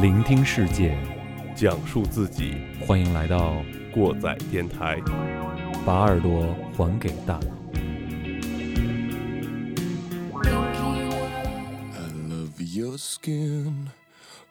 [0.00, 0.94] 聆听世界，
[1.56, 2.54] 讲述自己，
[2.86, 5.00] 欢迎来到过载电台。
[5.86, 7.46] 把耳朵还给大脑。
[11.94, 13.86] I love your skin,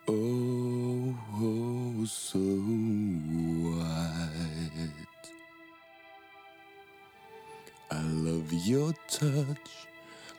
[0.08, 2.40] oh, oh, so
[3.60, 3.86] white.
[7.90, 9.86] I love your touch,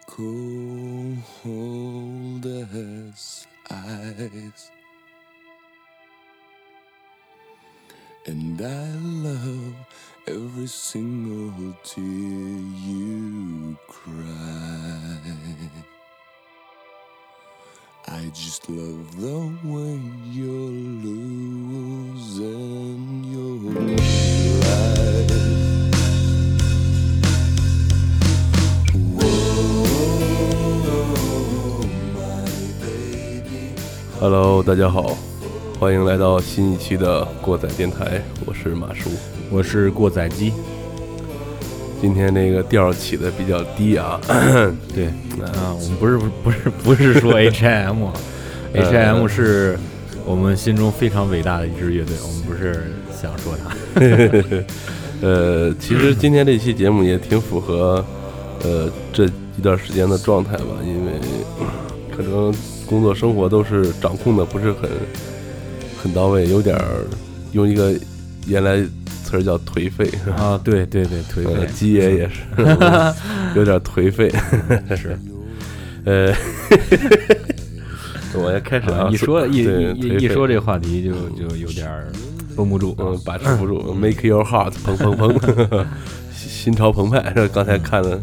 [0.08, 1.22] cold
[2.44, 4.72] as ice.
[8.25, 8.91] And I
[9.23, 9.75] love
[10.27, 15.19] every single tear you cry.
[18.07, 19.99] I just love the way
[20.29, 20.71] you're
[22.23, 24.11] losing your life.
[29.17, 29.81] Whoa,
[32.13, 32.45] my
[32.81, 33.73] baby.
[34.19, 35.17] Hello，大家好，
[35.78, 39.10] 欢迎来到新一期的过载电台，我是马叔。
[39.50, 40.50] 我是过载机，
[42.00, 44.18] 今天那个调起的比较低啊，
[44.94, 45.08] 对
[45.44, 49.78] 啊，我们不是不是不是说 H.I.M.，H.I.M 是
[50.24, 53.76] 我们心中非常伟大的一支乐队，我们不是想说它。
[55.20, 58.02] 呃，其实今天这期节目也挺符合
[58.62, 61.12] 呃这一段时间的状态吧，因为
[62.16, 62.50] 可能
[62.86, 64.88] 工作生活都是掌控的不是很
[66.06, 67.04] 很到位，有点儿
[67.50, 67.92] 用一个
[68.46, 68.76] 原来
[69.24, 72.42] 词儿叫颓废，啊，对对对，颓呃，废基爷也是
[73.56, 74.32] 有点颓废，
[74.96, 75.18] 是。
[76.06, 76.32] 呃，
[78.34, 79.64] 我要开始啊，一说一
[79.98, 82.06] 一一说这话题就就有点儿
[82.54, 82.94] 绷不住。
[83.00, 85.84] 嗯，把持不住，Make your heart 砰砰砰，
[86.32, 87.32] 心心潮澎湃。
[87.34, 88.22] 这刚才看了，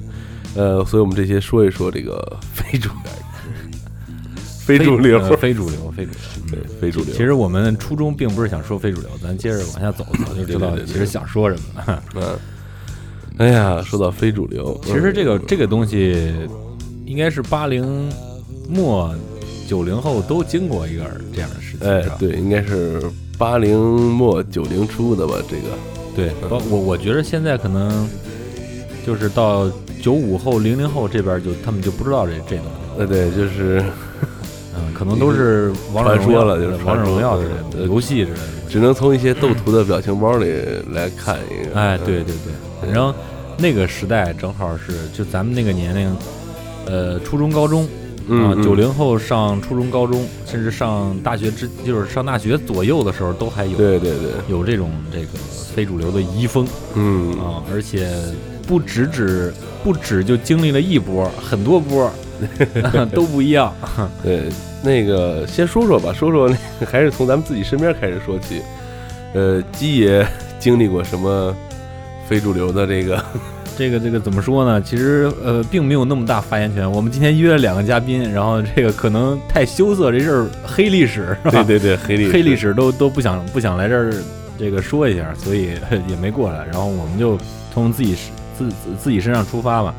[0.55, 2.87] 呃，所以我们这些说一说这个非主
[4.65, 6.19] 非主流，呃非主流，非主流。
[6.49, 7.13] 对非主流。
[7.13, 12.03] 其实我们初衷并不是想说非主流，咱接着往下走，走就知道对对对对其实想说什么了。
[12.15, 12.37] 嗯，
[13.37, 16.33] 哎呀，说到非主流，其实这个嗯这个东西，
[17.05, 18.09] 应该是八零
[18.69, 19.13] 末
[19.67, 21.03] 九零后都经过一个
[21.33, 21.87] 这样的事情。
[21.87, 23.01] 哎对，应该是
[23.37, 25.35] 八零末九零初的吧？
[25.49, 25.75] 这个
[26.15, 28.07] 对，包我我觉得现在可能
[29.05, 29.69] 就是到
[30.01, 33.91] 九五后、零零后这边就他们就不知道这这东西，呃，对，就是嗯，
[34.93, 38.69] 可能都是王者荣耀传说了就是王者荣耀之类游戏之类的。
[38.69, 40.53] 只能从一些斗图的表情包里
[40.93, 41.79] 来看一个。
[41.79, 43.13] 哎，对对对，反正
[43.57, 46.15] 那个时代正好是就咱们那个年龄，
[46.85, 47.87] 呃，初中、高中。
[48.23, 55.27] 啊，嗯嗯九零后上初中、高中，甚至上大学之，就是上大学左右的时候，都还有对对对，有这种这个
[55.75, 56.65] 非主流的遗风
[56.95, 58.15] 嗯，啊，而且
[58.65, 59.53] 不只只
[59.83, 62.09] 不止就经历了一波，很多波
[63.13, 63.73] 都不一样。
[64.23, 64.43] 对，
[64.81, 68.61] 那个先说说吧，说说那个还是从咱们自己身边开始说起。
[69.33, 70.25] 呃，鸡爷
[70.59, 71.55] 经历过什么
[72.27, 73.23] 非主流的这个？
[73.75, 74.79] 这个这个怎么说呢？
[74.79, 76.89] 其实呃，并没有那么大发言权。
[76.91, 81.63] 我们今天约了两个嘉宾，然后这个可能太羞涩，这事儿黑历史是吧？
[81.63, 84.13] 对对对，黑历史，黑历史都都不想不想来这儿
[84.59, 85.71] 这个说一下，所以
[86.07, 86.63] 也没过来。
[86.65, 87.35] 然后我们就
[87.73, 88.15] 从自己
[88.55, 89.95] 自自自己身上出发吧。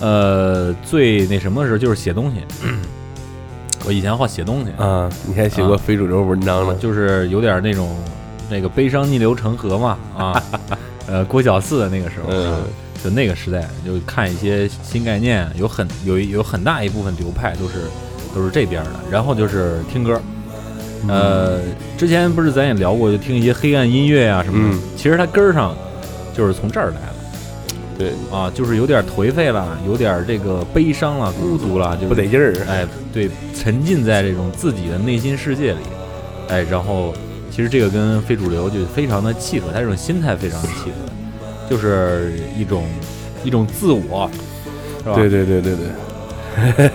[0.00, 2.38] 呃，最那什么的时候就是写东西。
[3.86, 6.74] 我以前好写东西，啊，你还写过非主流文章呢？
[6.80, 7.96] 就是有点那种
[8.50, 10.42] 那个悲伤逆流成河嘛啊，
[11.06, 12.32] 呃，郭小四的那个时候，
[13.04, 17.74] 就那个时代，就看一些新概念，有很有有很大一部分流派都是
[18.34, 20.20] 都是这边的，然后就是听歌。
[21.06, 21.60] 呃，
[21.96, 24.74] 之前不是咱也聊过，就听一些黑暗音乐啊什么的。
[24.76, 25.76] 嗯其实它根儿上
[26.34, 27.15] 就是从这儿来的
[27.98, 32.54] 对，啊，就是有点颓废了，有点这个悲伤了、孤独了，就不得劲儿。
[32.68, 35.78] 哎，对，沉浸在这种自己的内心世界里，
[36.48, 37.14] 哎，然后
[37.50, 42.84] 其实这个跟非主流就非常的契合，他这种心态非常的契合，就是一种
[43.44, 44.30] 一种自我，
[45.02, 45.14] 是吧？
[45.14, 45.74] 对对对对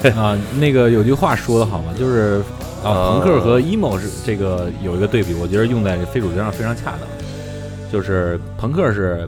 [0.02, 2.44] 对， 啊，那个有句话说的好嘛，就是
[2.84, 7.00] 啊，啊朋克和 emo 是这个有一个对比，我觉得用在这非主流上非常恰当，
[7.92, 9.28] 就是朋克是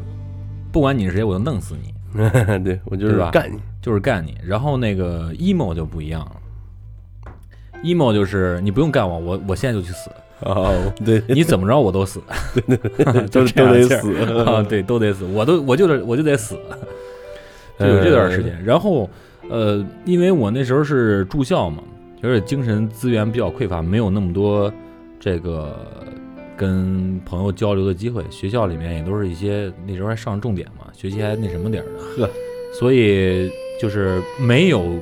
[0.73, 1.93] 不管你是谁，我就弄死你，
[2.65, 3.59] 对我就是吧干你。
[3.79, 4.35] 就是干你。
[4.43, 7.31] 然后那个 emo 就不一样了
[7.83, 10.09] ，emo 就是你不用干我，我我现在就去死，
[10.39, 12.19] 哦，对，你怎么着我都死，
[13.31, 14.15] 都就都得死
[14.45, 16.57] 啊，对，都得死，我都我就得我就得死，
[17.77, 18.59] 就有这段时间。
[18.65, 19.07] 然后
[19.49, 21.83] 呃，因为我那时候是住校嘛，
[22.23, 24.73] 而且精神资源比较匮乏，没有那么多
[25.19, 25.77] 这个
[26.57, 28.23] 跟朋友交流的机会。
[28.29, 31.85] 学校里面也都是一些那时候还上重点嘛，学习还那什么点儿
[32.17, 32.29] 的，呵，
[32.77, 33.51] 所以
[33.81, 35.00] 就是没有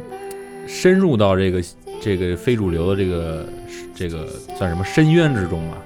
[0.68, 1.62] 深入到这个
[2.01, 3.45] 这个非主流的这个
[3.94, 4.27] 这个
[4.57, 5.77] 算什么深渊之中啊。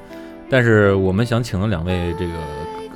[0.49, 2.33] 但是我们想请的两位这个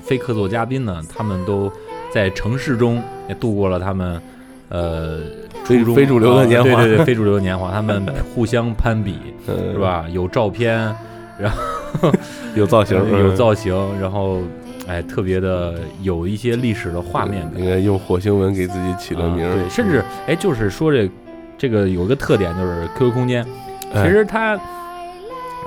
[0.02, 1.72] 非客座嘉宾呢，他们都
[2.14, 4.22] 在城市中也度过了他们
[4.70, 5.20] 呃
[5.66, 8.06] 非非主流的啊年华对对对，非主流的年华，他们
[8.36, 9.16] 互相攀比
[9.48, 9.80] 嗯是？
[9.80, 10.06] 吧？
[10.12, 10.96] 有照片，
[12.56, 14.42] 有造型，有嗯造型，然后
[14.88, 17.62] 哎，特别的有一些历史的画面感。
[17.62, 21.10] 应该用火星文给自己起了名对，甚至哎，就是说这
[21.58, 23.46] 这个有个特点，就是 QQ 空间，
[23.94, 24.60] 哎其实它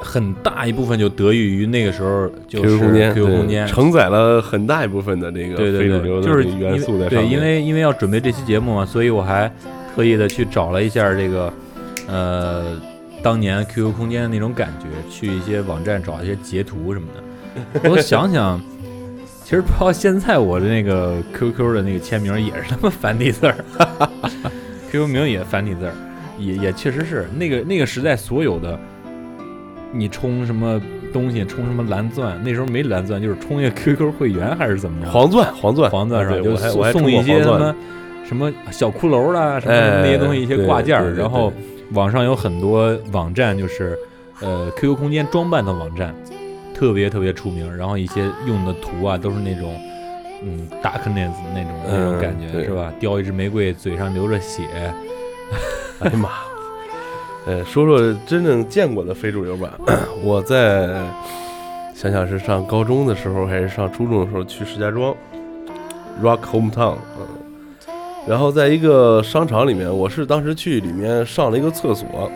[0.00, 3.66] 很大一部分就得益于那个时候就是 QQ 空间 QQ 空间。
[3.68, 7.30] 承载了很大一部分的这个对对对，非主流的就是元素在上面对，面。
[7.30, 9.48] 因为因为要准备这期节目嘛，所以我还
[9.94, 11.52] 特意的去找了一下这个
[12.08, 12.64] 呃
[13.22, 17.22] 当年 QQ 空间的那种感觉，去一些网站找一些截图什么的。
[17.90, 18.60] 我想想，
[19.44, 23.54] 其实到现在我的那个 QQ 的那个签名也是他妈繁体字儿，
[24.90, 25.92] QQ 名也繁体字儿，
[26.38, 28.78] 也也确实是那个那个时代所有的，
[29.92, 30.80] 你充什么
[31.12, 35.10] 东西，充什么蓝钻，那时候没蓝钻，就是充一个 QQ 会员还是怎么着？
[35.10, 37.74] 黄钻，黄钻，黄钻上对就我还我还送一些什么
[38.26, 41.02] 什么小骷髅啦，什么哎那些东西，一些挂件儿。
[41.02, 41.52] 对对对然后
[41.92, 43.98] 网上有很多网站，就是
[44.40, 46.14] 呃 QQ 空间装扮的网站，
[46.74, 47.74] 特别特别出名。
[47.76, 49.74] 然后一些用的图啊，都是那种
[50.42, 52.92] 嗯 darkness 那种那种嗯感觉，对是吧？
[52.98, 54.62] 叼一支玫瑰，嘴上流着血。
[56.00, 56.30] 哎呀妈！
[57.44, 59.70] 呃，说说真正见过的非主流吧。
[60.22, 60.88] 我在
[61.94, 65.14] 想想是上高中的时候还是上初中的时候去石家庄
[66.22, 67.26] ，Rock Hometown，嗯，
[68.26, 72.30] 然后在一个商场里面，我是当时去里面上了一个厕所，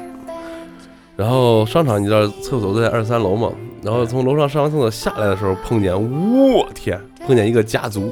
[1.17, 3.53] 然后商场你知道厕所都在二三楼嘛，
[3.83, 8.11] 然后从楼上上完厕所下来的时候，碰见我天，碰见一个家族，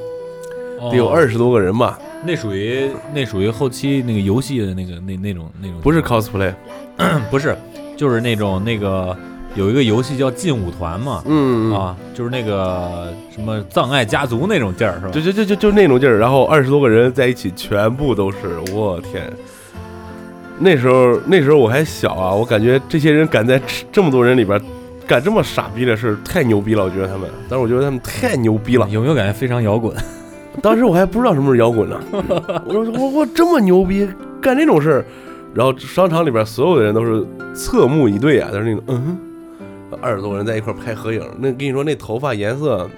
[0.90, 6.54] 得有哦二十多个人吧，那属于那属于后期那个游戏的那个那那种那种，不是 cosplay，
[7.30, 7.56] 不是，
[7.96, 9.16] 就是那种那个
[9.54, 15.10] 有一个游戏叫劲舞团嘛，嗯啊，就是那个什么葬爱家族那种劲儿是吧？
[15.12, 19.32] 就就就就就那种劲儿，然后二十多个人在一起，全部都是我天！
[20.58, 23.60] 那时候那时候我还小啊，我感觉这些人敢在
[23.90, 24.60] 这么多人里边
[25.06, 26.84] 干这么傻逼的事，太牛逼了！
[26.84, 28.88] 我觉得他们，但是我觉得他们太牛逼了。
[28.88, 29.94] 有没有感觉非常摇滚？
[30.62, 32.00] 当时我还不知道什么是摇滚呢，
[32.64, 34.08] 我说我我这么牛逼，
[34.40, 35.04] 干这种事儿，
[35.52, 39.18] 然后商场里边所有的人都是侧目以对啊，都是那种嗯，
[40.00, 42.88] 二十多个人在一块儿拍合影，那跟你说那头发颜色，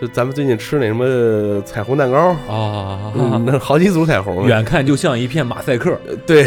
[0.00, 2.30] 就咱们最近吃那什么彩虹蛋糕。
[2.48, 5.98] 啊嗯，那好几组彩虹，远看就像一片马赛克。
[6.26, 6.46] 对，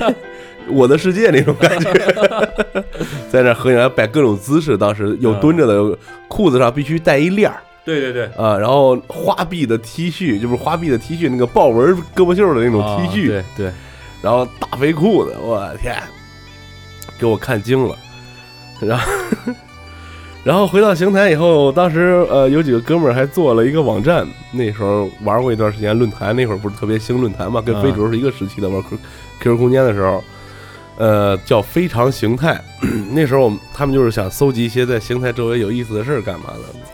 [0.70, 1.92] 我的世界那种感觉，
[3.30, 5.98] 在那合影还摆各种姿势，当时有蹲着的，有
[6.28, 7.56] 裤子上必须带一链儿。
[7.84, 13.72] 对对对，啊，然后花臂的 T 恤，就是花臂的 T 恤，那个豹纹胳膊袖的那种 T 恤，对对，
[14.20, 15.96] 然后大肥裤子，我天，
[17.18, 17.96] 给我看惊了，
[18.80, 19.12] 然后。
[20.44, 28.98] 然后回到邢台以后，当时呃有几个哥们儿还做了一个网站，那时候玩过一段时间论坛，那会儿不是特别兴论坛嘛，跟嗯非主流是一个时期的玩 Q
[29.40, 30.24] QQ 空间的时候，
[30.96, 32.58] 呃叫非常形态，
[33.12, 36.46] 那时候我们他们就是想搜集一些在邢台周围有意思的事儿干嘛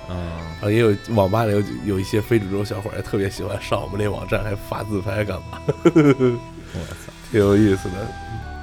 [0.08, 0.19] 的，啊，
[0.62, 5.60] 啊也有网吧里有有一些非主流小伙儿也特别喜欢上我们那网站，还发自拍干嘛，
[5.94, 7.94] 我操，挺有意思的。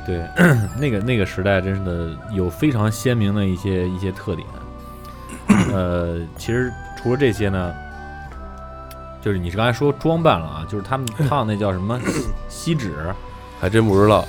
[0.05, 0.25] 对，
[0.79, 4.47] 那个那个时代真是的有非常鲜明的一些一些特点。
[5.73, 7.73] 呃，其实除了这些呢，
[9.21, 11.99] 就是你是刚才说装扮了啊，就是他们烫那叫什么
[12.49, 12.93] 锡纸，
[13.59, 14.25] 还真不知道，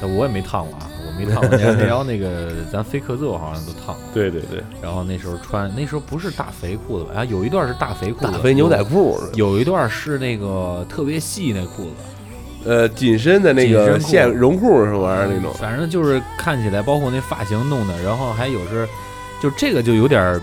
[0.00, 1.58] 呃我也没烫过啊，我没烫过。
[1.58, 4.04] 那那要那个咱飞客座好像都烫过。
[4.14, 7.20] 对对对，然后那时候穿，那时候不是大肥裤子吧？
[7.20, 11.90] 啊，有一段是大肥裤子，大肥牛仔裤，有一段是那个特别细那裤子，
[12.64, 14.84] 呃，紧身的那个线绒裤。
[14.84, 18.88] 什么玩意儿那种，反正就是看起来，包括那发型弄的，然后还有是，
[19.42, 20.40] 就这个就有点儿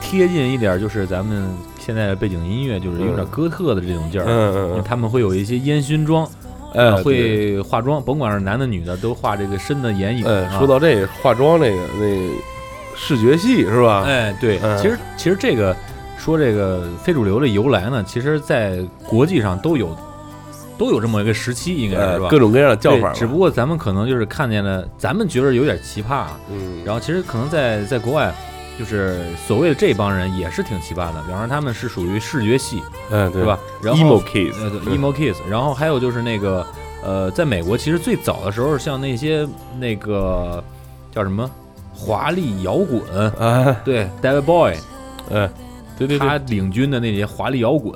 [0.00, 1.48] 贴近一点儿，就是咱们
[1.78, 4.24] 现在的背景音乐，就是有点嗯哥特的这种劲儿。
[4.26, 6.24] 嗯嗯嗯，他们会有一些烟熏妆，
[6.74, 10.26] 哎，呃会化妆，甭管是男的女的，都画这个深的眼影。
[10.26, 12.30] 哎，啊说到这个化妆那个那
[12.94, 14.04] 视觉系是吧？
[14.06, 14.76] 哎，对，嗯。
[14.78, 15.74] 其实其实这个
[16.18, 19.96] 说这个非主流的由来呢，其实在国际上都有
[20.78, 22.24] 都有这么一个时期，应该是吧？
[22.24, 28.34] 呃各种各样的叫法只不过咱们可能就是看见了，咱们觉得有点奇葩啊，嗯，然后其实可能在在国外，
[28.78, 33.42] 就是所谓的这帮人也是挺奇葩的，比方说他们是属于视觉系，嗯对。
[33.42, 33.58] 对吧？
[33.82, 36.66] 然后 emo kids，呃，emo kids，然后还有就是那个
[37.02, 39.46] 呃，在美国其实最早的时候，像那些
[39.78, 40.62] 那个
[41.12, 41.50] 叫什么
[41.94, 44.74] 华丽摇滚，哎对，David Boy，
[45.32, 45.48] 哎，
[45.96, 46.18] 对对。
[46.18, 47.94] 他，领军的那些华丽摇滚，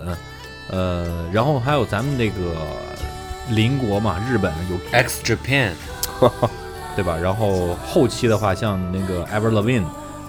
[0.70, 2.34] 呃，然后还有咱们这个
[3.50, 5.70] 邻国嘛，日本有 X Japan，
[6.94, 7.16] 对吧？
[7.20, 9.84] 然后后期的话，像那个 Ever Levine，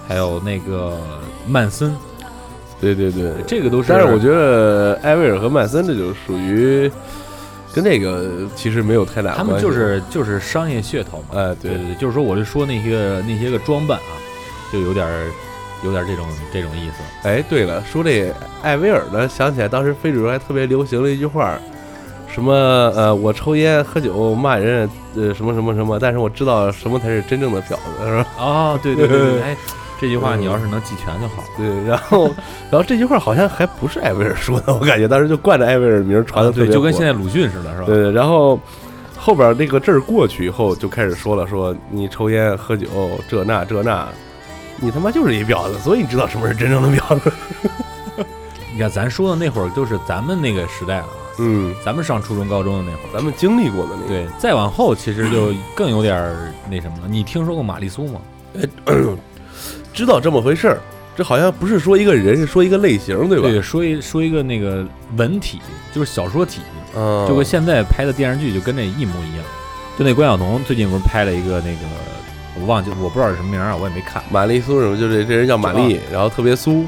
[0.08, 0.98] 还有那个
[1.46, 1.94] 曼森，
[2.80, 3.92] 对对对，这个都是。
[3.92, 6.90] 但是我觉得艾薇儿和曼森这就属于
[7.72, 9.38] 跟那个其实没有太大关系。
[9.38, 11.40] 他们就是就是商业噱头嘛。
[11.40, 14.12] 哎，对对对，就是说我就说那些那些个装扮啊，
[14.72, 15.30] 就有点儿
[15.84, 17.28] 有点儿这种这种意思。
[17.28, 21.58] 哎，对了，说这艾薇儿呢，想起来当时非主流还特别流行了一句话，
[22.28, 22.54] 什么
[22.96, 28.26] 呃，我抽烟喝酒骂人，呃，什么什么什么，但是我知道什么才是真正的婊子，是吧？
[28.38, 29.56] 哦，对对对对，哎，
[30.00, 31.44] 这句话你要是能记全就好。
[31.56, 32.26] 对， 然后
[32.70, 37.86] 然后这句话好像还不是艾薇儿说的，我感觉当时就惯着艾薇儿名儿传的对，就跟现在鲁迅似的，是吧？
[37.86, 38.58] 对，对，然后
[39.16, 42.86] 后边那个阵儿过去以后，就开始说了，说你抽烟喝酒
[43.28, 44.08] 这那这那，
[44.80, 47.32] 你他妈就是一婊子，所以你知道什么是真正的婊子？
[48.72, 53.12] 你看咱说的那会儿就是咱们那个时代了啊， 嗯，咱们上初中高中的那会儿。
[53.12, 57.08] 咱们经历过的那个，对，再往后其实就更有点儿那什么了。
[57.08, 58.20] 你听说过玛丽苏吗？
[59.92, 60.80] 知道这么回事儿。
[61.14, 63.46] 这好像不是说一个人，是说一个类型，对吧？
[63.46, 64.82] 对，说一说一个那个
[65.18, 65.60] 文体，
[65.94, 66.62] 就是小说体，
[66.96, 69.44] 嗯，就跟现在拍的电视剧就跟这一模一样。
[69.98, 71.80] 就那关晓彤最近不是拍了一个那个，
[72.58, 74.22] 我忘记我不知道是什么名儿啊，我也没看。
[74.30, 76.84] 玛丽苏什么，就是这人叫玛丽，然后特别苏，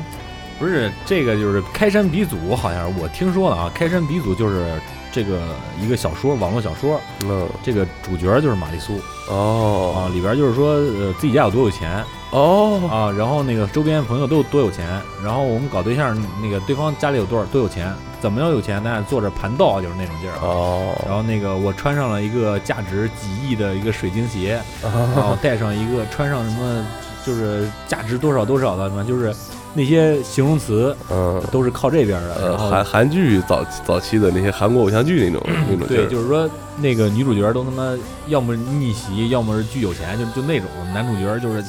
[0.59, 3.71] 不是这个，就是开山鼻祖，好像是我听说的啊。
[3.75, 4.81] 开山鼻祖就是
[5.11, 5.41] 这个
[5.81, 17.91] 一个小说，网络小说，嗯，这个主角就是玛丽苏哦啊，里边就是说呃自己家有多有钱哦，啊，然后那个周边朋友都有多有钱，然后我们搞对象，那个对方家里有多少多有钱，
[18.25, 20.41] 怎么样有钱，咱俩坐着盘道，就是那种劲儿啊。
[20.41, 26.87] 哦，然后那个我穿上了一个价值几亿的一个水晶鞋，然哦后带上一个穿上什么
[27.23, 29.31] 就是价值多少多少的什么，就是
[29.75, 32.35] 那些形容词嗯，都是靠这边的。
[32.37, 37.95] 呃，然后韩韩剧早早期的那些韩国偶像剧那种那种对，就是说那个女主角都他妈
[38.29, 40.67] 要么逆袭，要么是巨有钱，就就那种。
[40.95, 41.63] 男主角就是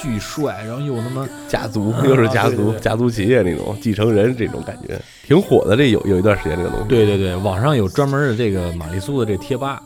[0.00, 5.76] 巨帅，然后又他妈家族又是家族家族企业那种继承人这种感觉，挺火的。
[5.76, 9.82] 这有有一段时间这个东西，对对对，网上有专门的这个玛丽苏的这贴吧，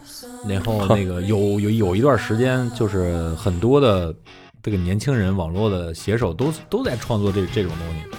[0.49, 4.15] 然后那个 有有有一段时间，就是很多的
[4.63, 8.17] 这个年轻人网络的写手都都在创作这这种东西，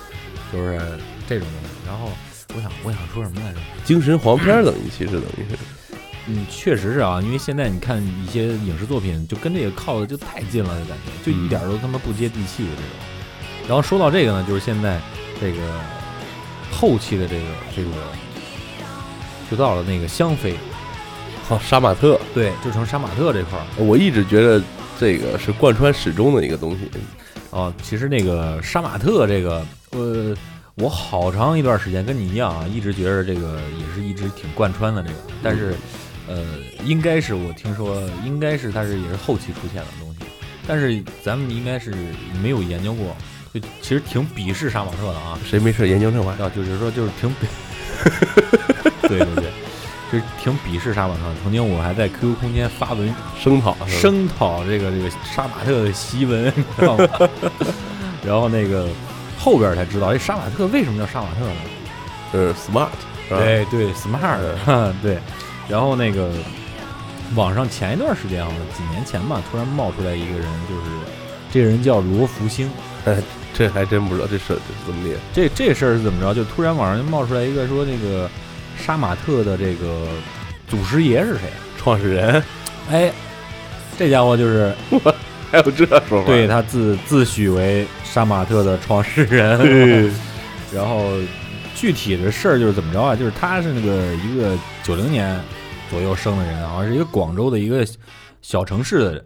[0.51, 0.77] 就是
[1.27, 1.87] 这种东西。
[1.87, 2.09] 然后
[2.55, 3.59] 我想我想说什么来着？
[3.83, 5.57] 精神黄片儿等于其实等于是，
[6.27, 12.91] 嗯，确实是啊，因为现在你看一些影视作品，就跟这个靠的就太近了，就感觉就一点儿都他妈不接地气的这种。
[13.67, 14.99] 然后说到这个呢，就是现在
[15.39, 15.61] 这个
[16.71, 17.89] 后期的这个这个，
[19.49, 20.55] 就到了那个香妃，
[21.47, 23.65] 好杀马特，对，就成杀马特这块儿。
[23.77, 24.61] 我一直觉得
[24.99, 26.89] 这个是贯穿始终的一个东西。
[27.51, 30.35] 哦，其实那个杀马特这个，呃，
[30.75, 35.73] 我好长一段时间跟你一样啊，一直觉得这个也是一直挺贯穿的这个，但是，
[36.27, 36.43] 呃，
[36.83, 40.25] 应该是我听说，应该是它是也是后期出现的东西，
[40.67, 41.93] 但是咱们应该是
[42.41, 43.15] 没有研究过，
[43.53, 46.45] 就其实挺鄙视杀马特的啊，谁没事研究这玩意儿？
[46.45, 47.45] 啊，就是说就是挺鄙，
[49.07, 49.43] 对对对，
[50.11, 51.21] 就是挺鄙视杀马特。
[51.43, 57.07] 曾经我还在 QQ 空间发文声讨声讨这个这个杀马特的檄文，你 知道吗？
[58.25, 58.87] 然后那个
[59.37, 61.55] 后边才知道，哎，杀马特为什么叫杀马特呢？
[62.31, 62.89] 是 smart，
[63.27, 63.39] 是吧？
[63.39, 65.19] 对对，smart，哈 对。
[65.67, 66.31] 然后那个
[67.35, 70.81] 网上前一段时间，好像几年前吧，突然冒出来一个人，就是
[71.51, 72.69] 这个人叫罗福星。
[73.05, 73.17] 哎，
[73.53, 75.17] 这还真不知道这事怎么念。
[75.33, 76.33] 这这事儿是怎么着？
[76.33, 78.29] 就突然网上就冒出来一个说，那个
[78.77, 80.07] 杀马特的这个
[80.67, 81.41] 祖师爷是谁？
[81.77, 82.43] 创始人
[82.89, 83.11] 哎，
[83.97, 84.99] 这家伙就是我
[85.51, 86.25] 还有这说法？
[86.25, 89.57] 对他自自诩为杀马特的创始人。
[89.59, 90.11] 对，
[90.75, 91.11] 然后
[91.75, 93.15] 具体的事儿就是怎么着啊？
[93.15, 95.39] 就是他是那个一个九零年
[95.89, 97.85] 左右生的人，好像是一个广州的一个
[98.41, 99.25] 小城市的人。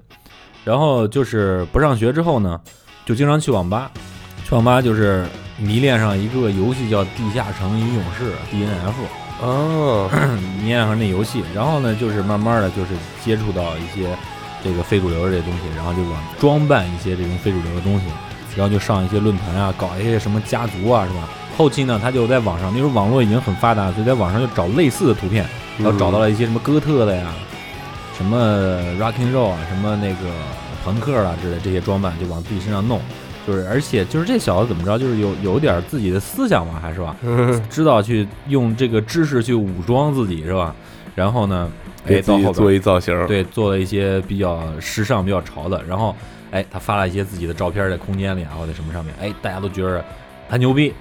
[0.65, 2.59] 然后就是不上学之后呢，
[3.05, 3.89] 就经常去网吧，
[4.47, 5.25] 去网吧就是
[5.57, 8.93] 迷恋上一个游戏叫《地下城与勇士》（DNF），
[9.41, 10.09] 哦，
[10.61, 11.43] 迷恋上那游戏。
[11.55, 12.89] 然后呢，就是慢慢的就是
[13.23, 14.15] 接触到一些
[14.63, 18.05] 这个非主流的这些东西，然后就往装扮一些这种非主流的东西，
[18.55, 21.27] 然后就上一些论坛啊，搞一些什么家族啊，是吧？
[21.57, 25.45] 后期呢，他就在网上，那时候网络已经很发达，所以在网上就找类似的图片，
[25.79, 27.33] 然后找到了一些什么哥特的呀，
[28.15, 28.38] 什么
[29.00, 30.29] rocking roll 啊，什么那个
[30.83, 33.01] 朋克啊之类这些装扮，就往自己身上弄。
[33.48, 40.75] 就是，而且就是这小子怎么着，就是有有点自己的思想嘛，还是吧，嗯知道去用这个知识去武装自己，是吧？
[41.15, 41.71] 然后呢，
[42.05, 46.15] 哎，给自己做到后边一造型。，对做了一些比较时尚、比较潮的，然后
[46.51, 50.03] 哎，他发了一些自己的照片在空间里啊，或者什么上面，哎，大家都觉得
[50.48, 50.93] 他牛逼，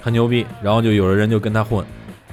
[0.00, 1.84] 他牛逼，然后就有的人就跟他混，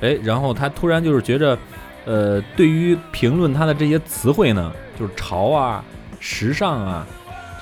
[0.01, 1.57] 哎，然后他突然就是觉着，
[2.05, 5.83] 呃，对于评论他的这些词汇呢，就是潮啊、
[6.19, 7.05] 时尚啊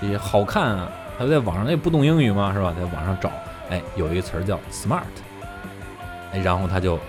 [0.02, 2.74] 这些好看啊，他在网上，他也不懂英语嘛，是吧？
[2.78, 3.32] 在网上找，
[3.70, 5.04] 哎，有一个词儿叫 smart，
[6.34, 7.00] 哎，然后他就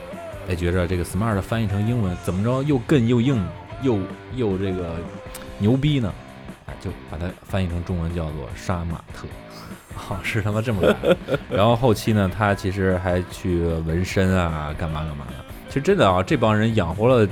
[0.49, 3.45] 哎觉着这个 smart 翻译成英文怎么着又更又硬
[3.83, 3.99] 又
[4.37, 4.95] 又这个
[5.59, 6.13] 牛逼呢？
[6.67, 9.27] 哎，就把它翻译成中文叫做杀马特。
[9.97, 10.95] 好， 是他妈这么来。
[11.51, 15.45] 然后后期呢，他其实还去纹身啊，干嘛干嘛的。
[15.69, 17.27] 其实真的啊，这帮人养活了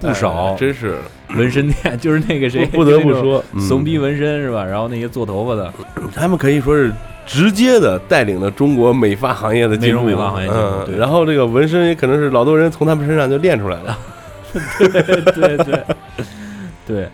[0.00, 0.96] 不少哎真是
[1.36, 4.64] 纹身店，就是那个谁，不得不说，嗯怂逼纹身是吧？
[4.64, 5.72] 然后那些做头发的，
[6.14, 6.92] 他们可以说是
[7.26, 10.48] 直接的带领了中国美发行业的进步，美发行业
[10.86, 13.96] 对嗯，然后这个纹身也可能是老多人从他们身上就练出来的。
[14.78, 15.84] 对 对
[16.86, 17.08] 对，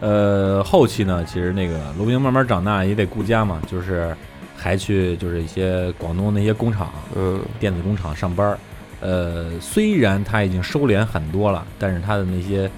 [0.00, 4.14] 呃，后期呢，其实那个罗宾慢慢长大也得顾家嘛，就是
[4.54, 8.58] 还去就是一些广东那些工厂，嗯，电子工厂上班儿。
[9.00, 12.70] 呃，虽然他已经收敛很多了，但是他的那些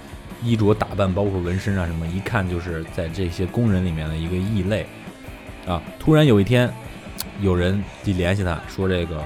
[0.43, 4.85] 衣着打扮，包括纹身啊什么，一看就是在这些工人里面的一个异类
[5.65, 5.81] 啊。
[5.97, 6.69] 突然有一天，
[7.41, 9.23] 有人就联系他说：“这个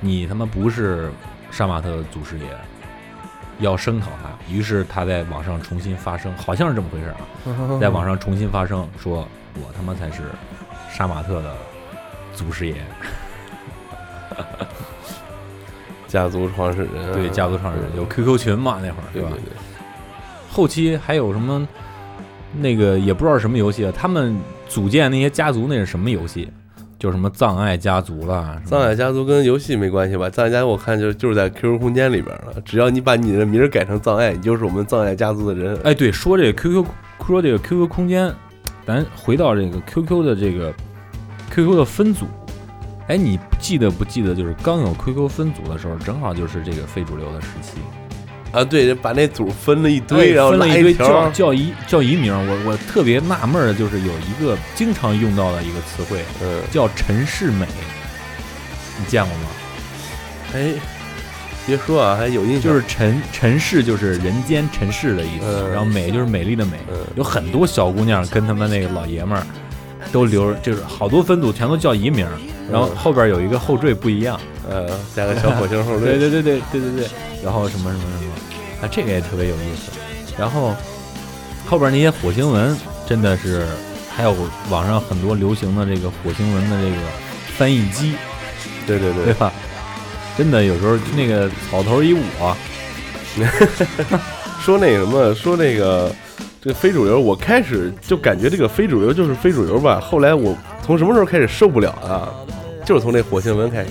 [0.00, 1.10] 你他妈不是
[1.50, 2.44] 杀马特的祖师爷，
[3.62, 7.16] 要声讨他。”于是他在网上重新发声，好像是这么回事儿
[7.50, 10.24] 啊， 在网上重新发声，说我他妈才是
[10.90, 11.54] 杀马特的
[12.34, 12.74] 祖师爷。
[16.06, 19.30] 家族创始人，对，家族创始人有 QQ 群嘛，那会儿吧对对？
[19.30, 19.38] 对，
[20.50, 21.66] 后期还有什么
[22.52, 24.38] 那个也不知道什么游戏啊，他们
[24.68, 26.52] 组建那些家族那是什么游戏？
[27.02, 30.30] 就什么葬爱家族啦，什么藏爱家族跟游戏没关系吧？
[30.30, 35.76] 葬爱家族我看就就是在 QQ 空间里边了，只要你把你的名儿改成葬爱，你就是我们葬爱家族的人。
[35.82, 36.86] 哎，对，说这个 QQ，
[37.26, 38.32] 说这个 QQ 空间，
[38.86, 40.72] 咱回到这个 QQ 的这个
[41.50, 42.24] QQ 的分组，
[43.08, 44.32] 哎，你记得不记得？
[44.32, 47.78] 就是刚有 QQ 分组的时候，正好就是这个非主流的时期，
[48.52, 52.32] 啊，对，把那组分了一哎堆，然后拉分了一堆叫叫一叫一名。
[52.46, 57.66] 我我特别纳闷儿的就是有一个经常用到的一个词汇嗯，叫陈世美，
[58.98, 59.44] 你见过吗？
[60.54, 60.74] 哎，
[61.66, 69.46] 别说啊，还有印象，就是陈陈氏就是人间陈氏的意思，嗯然后美就是美丽的美，嗯有很多小姑娘跟他们那个老爷们儿
[70.12, 72.26] 都留，就是好多分组全都叫一名，
[72.70, 74.38] 然后嗯后边有一个后缀不一样，
[74.70, 77.08] 呃，加个小火星后缀，对对对对对对对，
[77.42, 78.32] 然后什么什么什么，
[78.82, 79.90] 啊，这个也特别有意思。
[80.38, 80.74] 然后
[81.66, 83.66] 后边那些火星文真的是，
[84.14, 84.34] 还有
[84.70, 86.96] 网上很多流行的这个火星文的这个
[87.56, 88.14] 翻译机，
[88.86, 89.52] 对对对，对吧？
[90.38, 92.56] 真的有时候那个草头一我，
[94.62, 96.10] 说那什么，说那个
[96.60, 100.00] 这个非主流，我开始就感觉这个非主流就是非主流吧。
[100.00, 102.32] 后来我从什么时候开始受不了啊？
[102.84, 103.90] 就是从那火星文开始。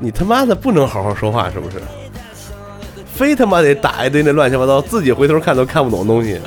[0.00, 1.76] 你他妈的不能好好说话是不是？
[3.14, 6.40] 非他妈得打一堆那乱七八糟，自己回头看都看不懂的东西。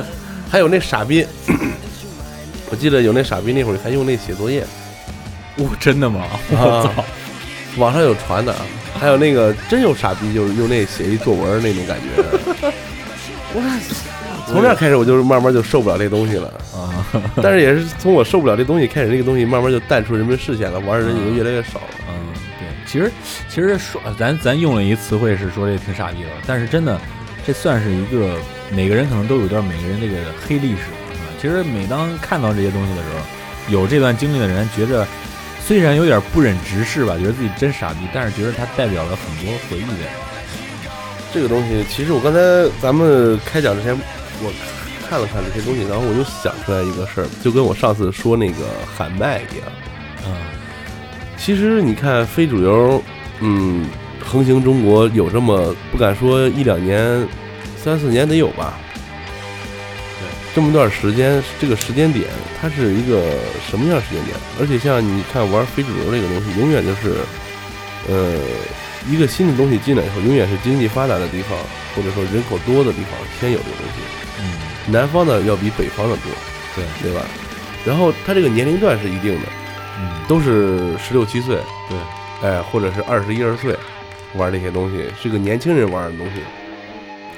[0.49, 1.23] 还有那傻逼，
[2.71, 4.63] 我记得有那傻逼那会儿还用那写作业，
[5.57, 6.25] 哦，真的吗？
[6.49, 7.03] 我啊操！
[7.77, 8.65] 网上有传的啊。
[8.99, 12.71] 还有那个真有傻逼，就是用那写一作文那种感觉。
[13.53, 13.61] 我
[14.47, 17.05] 从那开始我就是慢慢就受不了这东西了，啊，
[17.41, 22.02] 但是也是从我受不了这东西开始，这个东西慢慢就淡出人们视线了，玩的人也就越来越少了。
[22.93, 23.11] 其实
[23.49, 27.01] 其实说咱咱用了一词汇是说这挺傻逼的，但是真的
[27.43, 28.37] 这算是一个
[28.69, 30.83] 每个人可能都有段每个人这个黑历史。
[30.83, 35.07] 啊其实每当看到这些东西的时候，有这段经历的人觉着
[35.65, 40.07] 虽然有点不忍直视吧，觉得自己真傻逼，但是觉得它代表了很多回忆在。
[41.33, 42.39] 这个东西，其实我刚才
[42.79, 43.97] 咱们开讲之前，
[44.39, 44.53] 我
[45.09, 49.67] 看了看这些东西，然后我就想出来一个事儿，就跟我上次说那个喊麦一样。
[50.27, 50.31] 嗯
[51.43, 53.03] 其实你看非主流，
[53.41, 53.85] 嗯，
[54.23, 57.27] 横行中国有这么不敢说一两年，
[57.75, 58.79] 三四年得有吧。
[60.21, 62.29] 对，这么段时间，这个时间点，
[62.61, 63.21] 它是一个
[63.69, 64.37] 什么样的时间点？
[64.57, 67.13] 而且像你看玩非主流这个东西，永远就是，
[68.07, 68.39] 呃，
[69.11, 71.59] 一个新的东西进来以后，永远是经济发达的地方，
[71.93, 73.99] 或者说人口多的地方先有这个东西。
[74.39, 74.45] 嗯
[74.85, 76.31] 南方的要比北方的多，
[76.75, 77.25] 对对吧？
[77.83, 79.47] 然后它这个年龄段是一定的，
[79.99, 81.57] 嗯都是十六七岁，
[81.89, 83.75] 对，哎，或者是二十一二岁
[84.35, 86.41] 玩这些东西，是个年轻人玩的东西。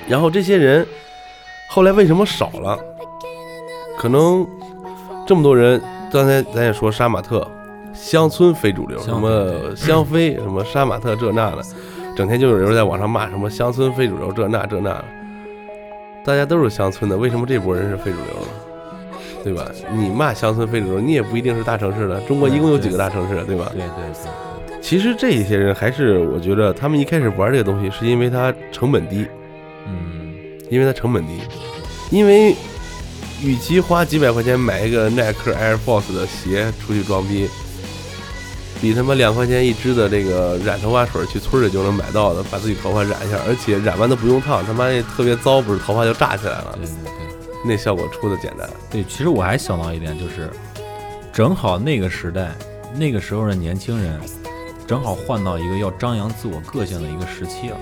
[0.08, 0.86] 然后这些人
[1.70, 2.78] 后来为什么少了？
[3.98, 4.48] 可能
[5.26, 7.50] 这么多人，刚才咱也说杀马特，
[7.94, 11.64] 乡村非主流，什么香妃，什么杀马特这那的，
[12.16, 15.06] 整天就有人在网上骂什么乡村非主流这那这那的。
[16.24, 18.48] 大家都是乡村的，为什么这波人是非主流呢？
[19.46, 19.70] 对吧？
[19.94, 22.20] 你骂乡村非主流，你也不一定是大城市的。
[22.22, 23.72] 中国一共有几个大城市，对吧？
[23.74, 29.24] 对对对，其实这一些人还是我觉得他们一开始玩这个东西，是因为它成本低，
[29.88, 30.34] 嗯
[30.72, 31.40] 因为它成本低。
[32.10, 32.56] 因为
[33.44, 37.48] 与其花几百块钱买一个耐克 Air Force 的鞋出去装逼，
[38.82, 47.25] 比他妈两块钱一支的这个染头发水去村里就能买到的，把自己头发染一下，而且染完都不用烫，他妈也特别糟，不是头发就炸起来了对，对对
[47.66, 48.70] 那效果出的简单。
[48.90, 50.50] 对，其实我还想到一点，就是
[51.34, 52.52] 正好那个时代，
[52.96, 54.20] 那个时候的年轻人，
[54.88, 57.78] 正好换到一个要张扬自我个性的一个时期了，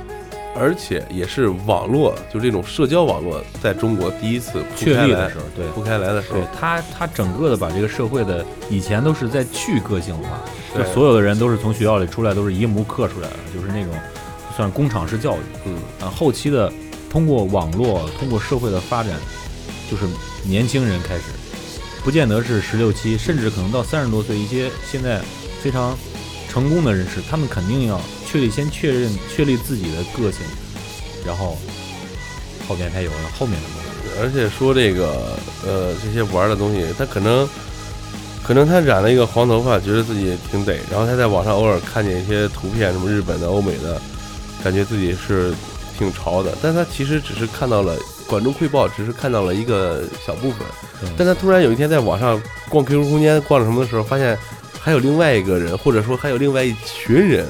[0.56, 5.67] 而且也是网络，就这种社交网络在中国第一次铺开来确立的时，候，对。
[5.69, 10.39] 铺开来的时候对，他，他整个的把这个社会的以前都是在去个性化，
[10.76, 13.93] 就所有的人都是从学校里出来都是一模刻出来的，就是那种
[14.56, 15.39] 算工厂式教育。
[15.65, 16.72] 嗯，啊，后期的
[17.10, 19.13] 通过网络，通过社会的发展，
[19.94, 20.08] 就是
[20.44, 21.22] 年轻人开始，
[22.04, 25.22] 不见得是十六七，甚至可能到三十多岁，一些现在
[25.62, 25.96] 非常
[26.50, 30.42] 成功的人士，他们肯定要确立先确认确立自己的个性，
[31.24, 31.60] 然后
[32.68, 34.20] 后面才有了后面的东西。
[34.20, 37.48] 而且说这个呃这些玩的东西，他可能
[38.44, 44.02] 可能他染了一个黄头发，觉得自己挺得，然后他在网上偶尔看见一些图片，什么日本的、欧美的，
[44.64, 45.54] 感觉自己是
[46.00, 47.96] 挺潮的，但他其实只是看到了
[48.28, 50.60] 管中窥豹，只是看到了一个小部分，
[51.18, 54.38] 但他突然有一天在网上逛 QQ 空间逛着什么的时候，发现
[54.80, 57.46] 还有另外一个人，或者说还有另外一群人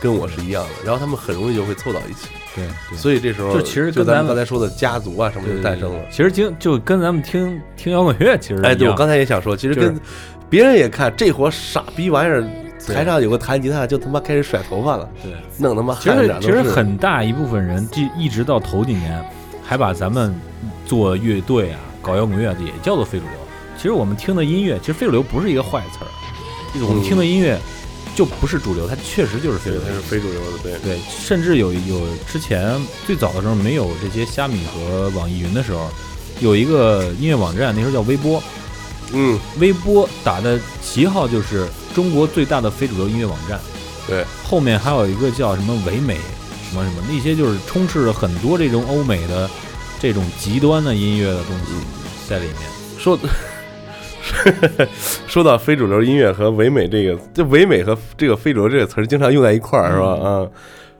[0.00, 2.98] 跟我是一样的，然后他们很容易就会凑到一起，对对。
[2.98, 6.00] 所以这时候就其实就咱跟咱们们刚才说的家族啊什么就诞生了。
[6.10, 9.98] 其实听就跟咱们听听摇滚乐其实哎，对，我刚才也想说，其实跟
[10.48, 12.44] 别人也看这伙傻逼玩意儿，
[12.86, 15.32] 台上有个弹吉他就他妈开始甩头发了，对。
[15.58, 19.22] 弄他妈其实其实很大一部分人，一一直到头几年，
[19.68, 20.34] 还把咱们
[20.86, 23.34] 做乐队啊、搞摇滚乐的也叫做非主流。
[23.76, 26.08] 其实我们听的音乐，其实非主流不是一个坏词儿，
[26.72, 27.60] 就是我们嗯听的音乐
[28.16, 29.94] 就不是主流，它确实就是非主流对它。
[29.94, 35.90] 是非主流的，对，对，甚至有有之前最早的时候没有这些虾米和网易云的时候，
[36.40, 38.42] 有一个音乐网站，那时候叫微波，
[39.12, 43.60] 嗯，微波打的旗号就是中国最大的非主流音乐网站。
[44.06, 46.16] 对，后面还有一个叫什么唯美
[46.70, 49.48] 什么什么，那些就是充斥着很多这种欧美的
[49.98, 51.72] 这种极端的音乐的东西
[52.28, 52.56] 在里面。
[52.98, 53.18] 说
[55.26, 60.08] 说到非主流音乐和唯美这个，这唯美和这个非主流这个词儿经常用在一块儿，是吧？
[60.08, 60.46] 啊，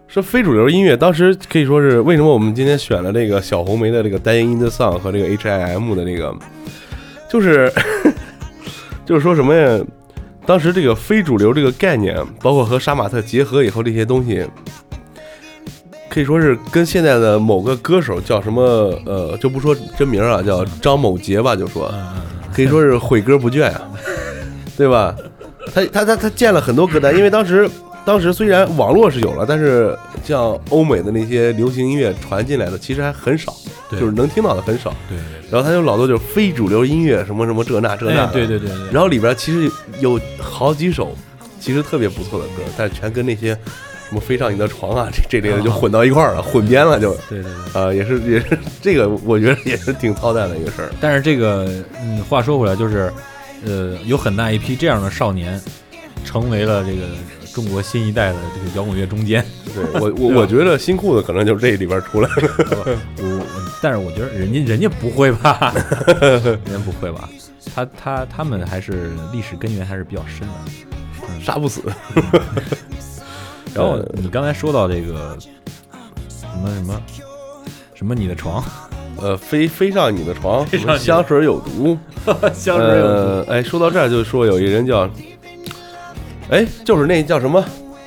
[0.07, 6.35] 说非主流音乐，当时可以说是为什么我们今天选了这个小红梅的这个《Dying in the Sun》和这个 H.I.M 的这个，
[7.31, 7.71] 就是
[9.05, 9.79] 就是说什么呀？
[10.47, 14.47] 当时这个非主流这个概念，包括和杀马特结合以后这些东西，
[16.19, 18.61] 可以说是跟现在的某个歌手叫什么
[19.07, 21.89] 呃，就不说真名啊，叫张某杰吧，就说。
[21.95, 22.17] 嗯，
[22.53, 23.83] 可以说是毁歌不倦啊，
[24.77, 25.15] 对吧？
[25.73, 27.71] 他他他他建了很多歌单，因为当时
[28.05, 33.55] 当时虽然网络是有了，但是像欧美的那些流行音乐传进来的其实还很少，
[33.89, 34.93] 对就是能听到的很少。
[35.09, 35.17] 对
[35.49, 38.91] 然后他有老多就是非主流音乐，什么什么这那这，那，哎，对对对对。
[38.91, 41.17] 然后里边其实有好几首
[41.61, 43.57] 其实特别不错的歌，但是全跟那些
[44.09, 47.15] 什么飞上你的床啊这这类的就混到一块儿了，混编了就。
[47.29, 47.83] 对对对。
[47.83, 50.91] 啊、也是也是这个，我觉得也是挺操蛋的一个事儿。
[51.01, 51.69] 但是这个，
[52.01, 53.13] 嗯，话说回来，就是，
[53.67, 55.61] 呃，有很大一批这样的少年，
[56.25, 57.03] 成为了这个
[57.53, 59.45] 中国新一代的这个摇滚乐中间。
[59.75, 62.49] 对 我我我觉得新裤子可能就是这里边出来的。
[63.21, 63.45] 我我，
[63.83, 65.75] 但是我觉得人家人家不会吧，
[66.19, 67.29] 人家不会吧？
[67.75, 70.55] 他他他们还是历史根源还是比较深的。
[71.29, 71.83] 嗯，杀不死。
[73.79, 75.37] 然后呃你刚才说到这个
[76.29, 77.03] 什么什么
[77.95, 78.63] 什么你的床，
[79.21, 80.67] 呃，飞飞上你的床，
[80.99, 81.97] 香水有毒。
[82.53, 83.13] 香水有毒。
[83.13, 85.09] 呃，哎，说到这儿就说有一人叫，
[86.51, 87.65] 哎，就是那叫什么，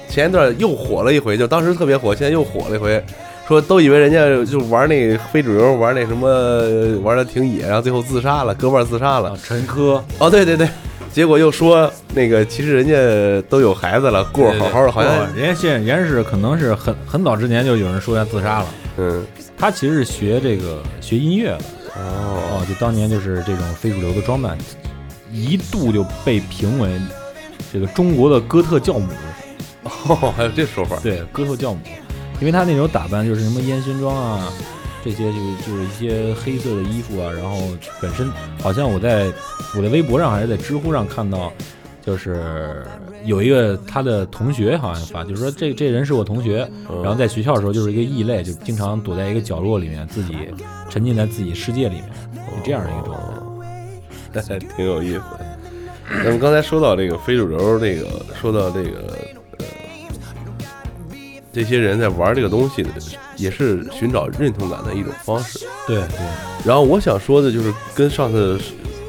[0.07, 3.03] 前一段又火了一回，就当时特别火，现在又火了一回，
[3.47, 6.27] 说都以为人家就玩那非主流，玩那什么
[7.01, 9.31] 玩的挺野，然后最后自杀了，割腕自杀了。
[9.31, 9.37] 啊。
[9.43, 10.67] 陈珂，哦，对对对，
[11.11, 18.65] 结果又说那个其实人家都有孩子了，过着好好的，好像人家现人家是可能是很很早之前就有人说要自杀了。
[18.97, 19.25] 嗯。
[19.57, 21.59] 他其实是学这个学音乐的。
[21.95, 22.61] 哦。
[22.61, 24.57] 哦，就当年就是这种非主流的装扮，
[25.31, 26.89] 一度就被评为
[27.71, 29.09] 这个中国的哥特教母。
[29.83, 31.79] 哦，还有这说法，对，哥特教母，
[32.39, 34.53] 因为他那种打扮就是什么烟熏妆啊，
[35.03, 37.57] 这些就就是一些黑色的衣服啊，然后
[38.01, 38.29] 本身
[38.61, 39.31] 好像我在
[39.75, 41.51] 我在微博上还是在知乎上看到，
[42.05, 42.83] 就是
[43.25, 50.35] 有一个他的同学好像发，就是说这这人是我同学，嗯然后在学校的时候就是一个异类，就经常躲在一个角落里面，自己
[50.89, 53.25] 沉浸在自己世界里面，是这样的一个状态。
[54.33, 55.45] 那还 挺有意思的。
[56.23, 58.07] 咱们刚才说到这个非主流，这个
[58.39, 59.15] 说到这个呃，
[61.53, 62.85] 这些人在玩这个东西，
[63.35, 65.59] 也是寻找认同感的一种方式。
[65.85, 66.19] 对对，
[66.65, 68.59] 然后我想说的就是，跟上次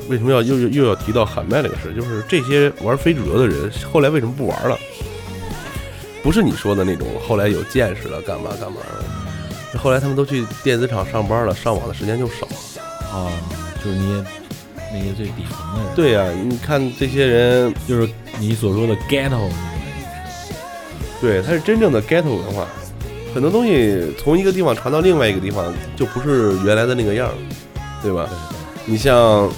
[0.09, 4.77] 为什么要又又又要提到喊麦这个事，就是这些玩非主流的人，后来为什么不玩了？
[6.23, 8.79] 不是你说的那种后来有见识了，干嘛干嘛
[9.73, 9.79] 的。
[9.79, 13.19] 后来他们都去电子厂上班了，上网的时间就少了。
[13.19, 13.31] 啊，
[13.85, 14.31] 就是那些
[14.93, 19.49] 那些最底层的人，，对呀、你看这些人，就是你所说的 ghetto。
[21.23, 22.67] 对，它是真正的 ghetto 文化。
[23.33, 27.35] 很多东西从一个地方传到另外一个地方，就不是原来的那个样儿，
[28.03, 28.29] 对吧？
[28.85, 29.49] 你像，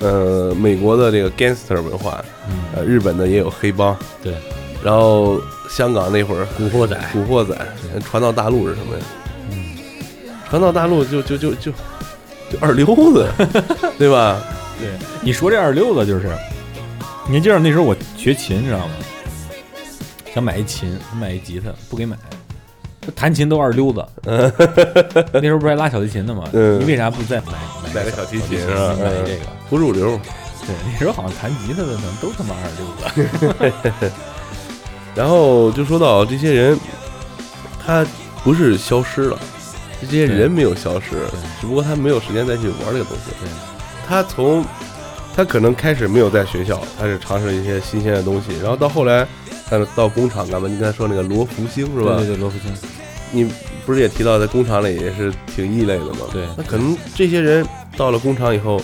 [0.00, 4.34] 呃，美国的这个 gangster 文化，嗯，呃，日本的也有黑帮，对，
[4.82, 7.54] 然后香港那会儿古惑仔，古惑仔
[8.00, 9.04] 传到大陆是什么呀？
[9.50, 9.76] 嗯，
[10.48, 13.28] 传到大陆就就就就就二流子，
[13.96, 14.42] 对吧？
[14.80, 14.88] 对，
[15.20, 16.28] 你说这二流子就是，
[17.28, 18.94] 你还记得那时候我学琴，你知道吗？
[20.34, 22.16] 想买一琴，买一吉他，不给买。
[23.16, 24.06] 弹琴都二溜子，
[25.32, 26.44] 那时候不是还拉小提琴的吗？
[26.52, 27.52] 嗯你为啥不再买
[27.92, 30.18] 买个小提琴买这个，不入流。
[30.64, 34.10] 对，那时候好像弹吉他的可能都他妈二溜子。
[35.16, 36.78] 然后就说到这些人，
[37.84, 38.06] 他
[38.44, 39.38] 不是消失了，
[40.00, 41.10] 这些人没有消失，
[41.60, 43.32] 只不过他没有时间再去玩这个东西。
[43.40, 43.50] 对，
[44.08, 44.64] 他从
[45.34, 49.26] 他可能开始没有在学校，他是尝试一些新鲜的东西，然后到后来，
[49.72, 50.68] 但是到工厂干嘛？
[50.68, 52.16] 你刚才说那个罗福星是吧？
[52.18, 52.70] 对对对，罗福星，
[53.30, 53.50] 你
[53.86, 56.26] 不是也提到在工厂里也是挺异类的吗？
[56.30, 58.78] 对那可能这些人到了工厂以后，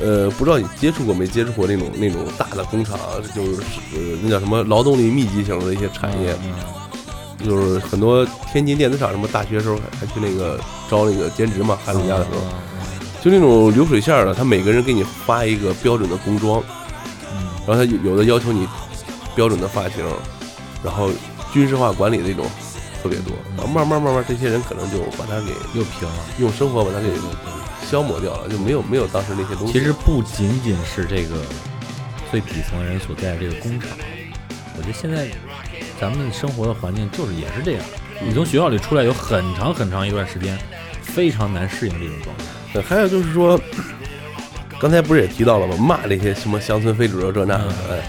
[0.00, 2.98] 呃，不知道你接触过没接触过那种那种大的工厂，
[3.36, 3.60] 就是
[3.94, 12.40] 呃那叫什么劳动力密集型的一些产业，嗯就是很多天津电子厂什么大学时候还还去那个招那个兼职嘛，寒暑假的时候，
[13.22, 16.62] 就那种流水线的，他每个人给你发一个标准的工装，
[17.30, 18.66] 嗯然后他有有的要求你
[19.34, 20.04] 标准的发型，
[20.84, 21.10] 然后
[21.52, 22.46] 军事化管理的那种
[23.02, 26.14] 特别多，然后慢慢慢慢这些人可能就把它给又平了。
[26.38, 27.08] 用生活把它给
[27.90, 29.72] 消磨掉了，就没有没有当时那些东西。
[29.72, 31.36] 其实不仅仅是这个
[32.30, 33.90] 最底层人所在的这个工厂，
[34.76, 35.28] 我觉得现在
[36.00, 37.84] 咱们生活的环境就是也是这样。
[38.24, 40.58] 你从学校里出来有很长很长一段时间，
[41.02, 42.44] 非常难适应这种状态。
[42.72, 43.60] 对还有就是说，
[44.80, 45.76] 刚才不是也提到了吗？
[45.76, 48.02] 骂那些什么乡村非主流这那的，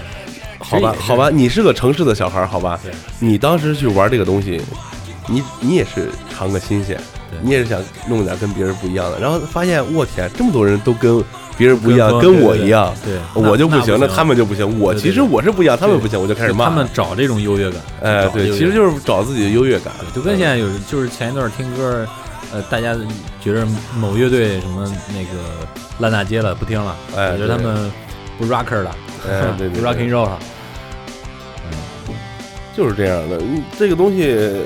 [0.64, 2.80] 好吧好吧，你是个城市的小孩儿，好吧，
[3.20, 4.62] 你当时去玩这个东西，
[5.28, 7.00] 你你也是尝个新鲜，
[7.42, 11.24] 你也是想弄点跟别人不一样的，然后发现我天，这么多人都跟
[11.58, 12.94] 别人不一样，跟跟我一样。
[13.04, 14.80] 对，我就不行，那那他们就不行。
[14.80, 16.88] 我其实我是不一样，他们不行，我就开始骂他们。
[16.94, 17.82] 找这种优越感。
[18.02, 19.94] 哎，对，其实就是找自己的优越感。
[20.16, 22.08] 就跟现在有，就是前一段听歌，
[22.52, 22.96] 呃，大家
[23.40, 23.68] 觉得
[24.00, 25.68] 某乐队什么那个
[26.00, 27.92] 烂大街了，不听了，哎觉得他们
[28.38, 28.96] 不 rocker 了，
[29.30, 30.30] 哎，对不对 rock and 对，roll
[31.66, 32.16] 嗯。
[32.76, 33.38] 就是这样的。
[33.38, 34.62] 嗯这个东西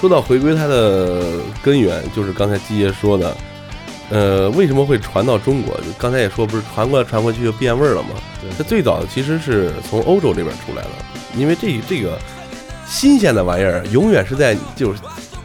[0.00, 1.22] 说到回归它的
[1.62, 3.36] 根源，就是刚才季爷说的，
[4.10, 5.74] 呃，为什么会传到中国？
[5.98, 8.10] 刚才也说，不是传过来传过去就变味儿了吗？
[8.40, 10.90] 对它最早其实是从欧洲这边出来的，
[11.36, 12.18] 因为这这个
[12.86, 15.00] 新鲜的玩意儿，永远是在就是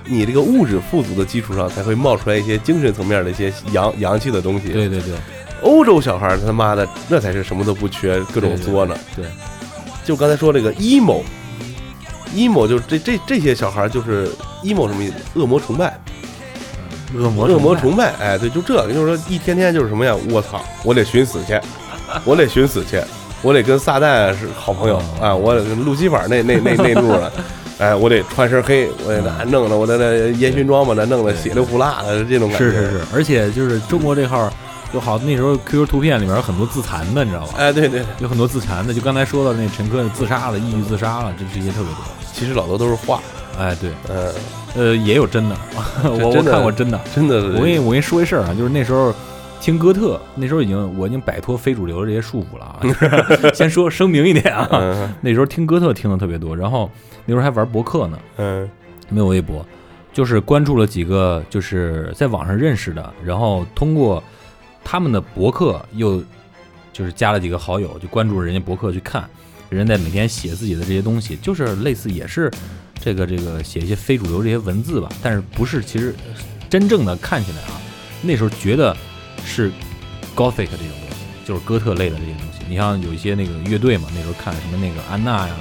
[0.05, 4.69] 你这个物质富足的基础上，才会冒出来一些精神层面的一些洋洋气的东西。
[4.69, 5.13] 对对对
[5.61, 8.95] 欧洲小孩他妈的那才是什么都不缺，各种作呢。
[9.15, 9.25] 对，
[10.03, 14.29] 就刚才说这个 emo，emo 就这这这些小孩就是
[14.63, 15.15] emo 什么意思？
[15.35, 15.99] 恶魔崇拜，
[17.15, 20.15] 恶魔恶魔崇崇拜，哎，对，就这个，就是说一天天就是什么呀？
[20.29, 21.59] 我操，我得寻死去，
[22.23, 23.01] 我得寻死去，
[23.41, 27.31] 我得跟撒旦是好朋友哦啊，我得跟路西法那那那那路了。
[27.79, 32.65] 哎，我得穿身黑，我得那弄的，我得那烟熏妆把那弄的血里呼啦的这种感觉。
[32.65, 34.51] 是是是，而且就是中国这号，
[34.91, 37.53] 就好那时候 QQ 图片里面有很多自残的，你知道吧？
[37.57, 41.97] 哎，对对，有很多自残的，就刚才说到那陈科自杀了，抑郁自杀了，这这些特别多。
[42.33, 43.21] 其实老多都是画，
[43.57, 44.33] 哎，对，呃，
[44.75, 45.55] 呃，也有真的，
[46.03, 46.99] 我我看过真的。
[47.13, 49.13] 真的，我跟你我跟你说一事儿啊，就是那时候
[49.59, 52.79] 听哥特，那时候已经我已经摆脱非主流的这些束缚了啊。
[53.53, 56.89] 先说声明一点啊，嗯那时候听哥特听的特别多，然后
[57.25, 58.69] 那时候还玩博客呢，嗯
[59.09, 59.65] 没有微博，
[60.13, 64.23] 就是关注了几个就是在网上认识的，然后通过
[64.83, 66.23] 他们的博客又
[66.91, 69.29] 就是加了几个好友，就关注人家博客去看，
[69.69, 72.51] 人家在每天写自己的这些东西，就是类似也是
[72.99, 76.13] 这个这个写一些非主流这些文字吧，但是不是其实
[76.69, 77.79] 真正的看起来啊，
[78.21, 78.95] 那时候觉得
[79.45, 79.71] 是
[80.35, 81.15] gothic 这种东西，
[81.45, 82.59] 就是哥特类的这些东西。
[82.67, 85.55] 你像有一些那个乐队嘛，那时候看什么那个安娜呀，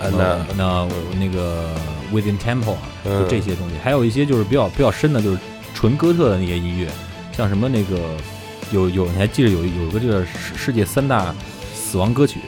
[0.00, 1.68] 安娜呃那那个
[2.12, 5.38] Within Temple 啊，嗯就这些东西，还有一些就是比较比较深的，就是
[5.74, 6.88] 纯哥特的那些音乐，
[7.32, 8.16] 像什么那个
[8.72, 11.34] 有有你还记得有有个这个世世界三大
[11.74, 12.40] 死亡歌曲，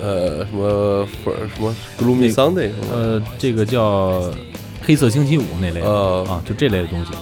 [0.00, 2.70] 呃，什么 for 什么 Gloomy Sunday？
[2.92, 4.32] 呃，这个叫
[4.82, 7.12] 黑色星期五那类的呃啊，就这类的东西。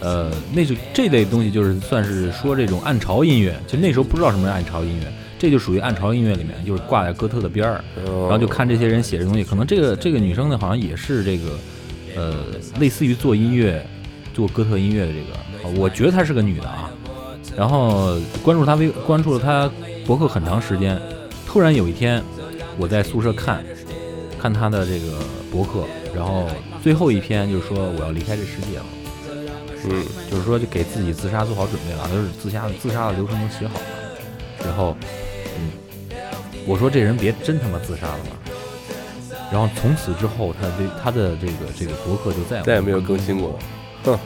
[0.00, 5.06] 呃，那就这类东西就是算是说这种暗潮音乐，就那时候不知道什么是暗潮音乐，
[5.38, 11.58] 这就属于暗潮音乐里面，就是挂在哥特的边儿，然然后就看这些人写这东西，可能这个这个女生呢，好像也是这个，
[12.16, 12.34] 呃，
[12.80, 13.86] 类似于做音乐，
[14.34, 16.90] 做哥特音乐的这个，呃我觉得她是个女的啊。
[17.56, 19.70] 然后关注他微关注了他
[20.06, 21.00] 博客很长时间，
[21.46, 22.22] 突然有一天
[22.78, 23.64] 我在宿舍看，
[24.40, 25.18] 看他的这个
[25.50, 25.84] 博客，
[26.14, 26.46] 然后
[26.82, 28.84] 最后一篇就是说我要离开这世界了，
[29.84, 30.04] 嗯。
[30.30, 33.84] 就是说就给自己自杀做好准备了，就是自杀自杀的流程都写好了，
[34.64, 34.96] 然后，
[35.58, 35.70] 嗯，
[36.66, 38.30] 我说这人别真他妈自杀了吧。
[39.52, 43.58] 然后从此之后，他对他的这个这个博客就再也再也没有更新过，
[44.04, 44.18] 哼，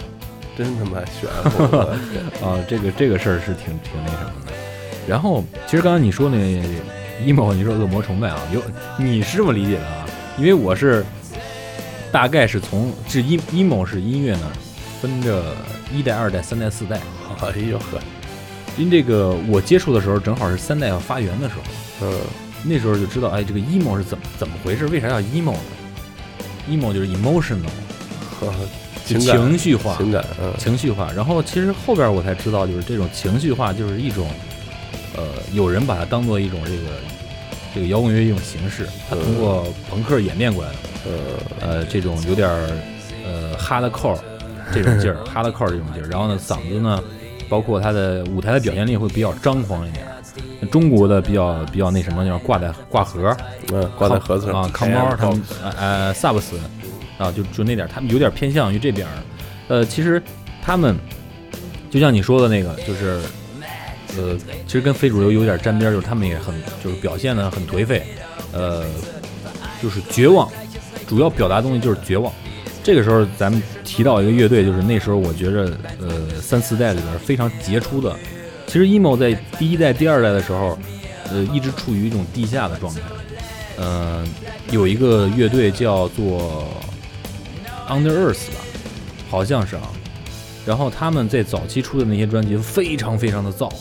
[0.56, 1.76] 真他妈玄乎！
[2.44, 4.52] 啊，这个这个事儿是挺挺那什么的。
[5.06, 6.36] 然后，其实刚才你说那
[7.24, 8.62] emo，你说恶魔崇拜啊，有
[8.98, 10.06] 你是这么理解的啊？
[10.38, 11.04] 因为我是
[12.10, 14.50] 大概是从这 e emo 是音乐呢，
[15.00, 15.54] 分着
[15.94, 17.00] 一代、二代、三代、四代。
[17.42, 18.00] 哎呦呵，
[18.78, 21.54] 因为这个我接触的时候，正好是三代要发源的时
[22.00, 22.18] 候，嗯
[22.64, 24.86] 那时候就知道，哎，这个 emo 是怎么怎么回事？
[24.86, 25.58] 为啥叫 emo 呢
[26.68, 27.68] ？emo 就是 emotional，
[28.40, 28.54] 呵，就
[29.06, 31.10] 情感情绪化，情感，嗯情绪化。
[31.14, 34.28] 然后其实后边我才知道，就是这种情绪化就是一种，
[35.16, 36.82] 呃，有人把它当做一种这个
[37.74, 40.76] 这个摇滚乐一种形式，它通过朋克演变过来的。
[41.06, 41.12] 呃
[41.60, 42.68] 呃，这种有点儿
[43.24, 44.18] 呃 hardcore
[44.72, 46.08] 这种劲儿， hardcore 这种劲儿。
[46.10, 47.00] 然后呢，嗓子呢，
[47.48, 50.04] 包括他的舞台的表现力会比较张狂一点。
[50.72, 53.36] 中国的比较比较那什么，就是挂在挂盒儿
[53.72, 56.56] 嗯，挂在盒子上啊，康猫他们呃呃萨布斯
[57.18, 59.12] 啊，就就那点，他们有点偏向于这边儿。
[59.68, 60.22] 呃，其实
[60.62, 60.96] 他们
[61.90, 63.20] 就像你说的那个，就是
[64.16, 68.02] 呃，其实跟非主流有点沾边，就是他们也很就是表现的很颓废，
[68.52, 68.84] 呃，
[69.82, 70.48] 就是绝望，
[71.06, 72.32] 主要表达东西就是绝望。
[72.82, 78.14] 这个时候咱们提到一个乐队，就是那时候我觉着呃三四代里边非常杰出的。
[78.68, 80.78] 其实 emo 在第一代、第二代的时候，
[81.30, 83.00] 呃，一直处于一种地下的状态。
[83.76, 84.24] 呃，
[84.70, 86.68] 有一个乐队叫做
[87.88, 88.60] Under Earth 吧，
[89.30, 89.82] 好像是啊。
[90.66, 93.72] 然后他们在早期出的那些专辑非常非常的燥，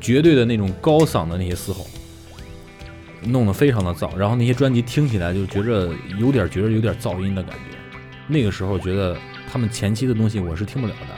[0.00, 1.86] 绝对的那种高嗓的那些嘶吼，
[3.22, 4.14] 弄得非常的燥。
[4.16, 7.76] 然后那些专辑听起来就觉着有点觉着有点噪音的感觉。
[8.26, 9.16] 那个时候觉得
[9.50, 11.14] 他们前期的东西我是听不了的。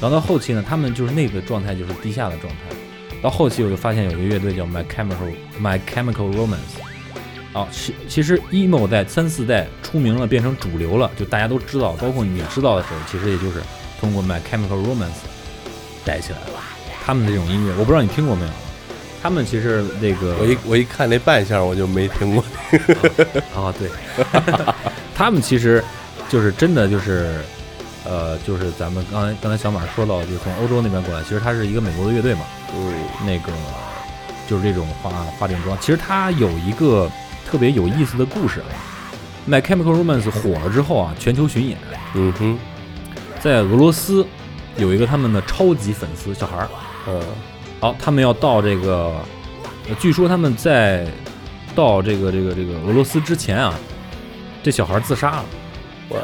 [0.00, 2.58] 然后到后期呢，他们就是那个状态，就是地下的状态。
[3.22, 6.80] 到后期我就发现有个乐队叫 My Chemical My Chemical Romance，
[7.56, 13.62] 啊，其其实 emo 在三四代出名了，变成主流了，就大家都知道，包括你知道的时候，其实也就是
[13.98, 15.24] 通过 My Chemical Romance
[16.04, 16.60] 带起来了。
[17.02, 18.50] 他们的这种音乐，我不知道你听过没有？
[19.22, 22.44] 他们其实那个我一我一看那扮相，我就没听过。
[23.56, 23.88] 啊，对，
[25.16, 25.82] 他们其实
[26.28, 27.40] 就是真的就是，
[28.04, 32.40] 呃，就是咱们刚才刚才小马说到，就是从欧洲那边过来，其实他是一个美国的乐队嘛，
[32.76, 32.92] 嗯
[33.24, 33.50] 那个
[34.46, 35.76] 就是这种化化定妆。
[35.80, 37.10] 其实它有一个
[37.46, 38.66] 特别有意思的故事啊。
[39.48, 41.78] My Chemical Romance 火了之后啊，全球巡演，
[42.14, 42.58] 嗯哼，
[43.40, 44.26] 在俄罗斯
[44.76, 46.68] 有一个他们的超级粉丝小孩儿，
[47.06, 47.22] 呃
[47.78, 49.12] 好，他们要到这个，
[49.88, 51.06] 呃据说他们在
[51.76, 53.72] 到这个这个这个俄罗斯之前啊，
[54.64, 55.44] 这小孩自杀了。
[56.08, 56.18] 我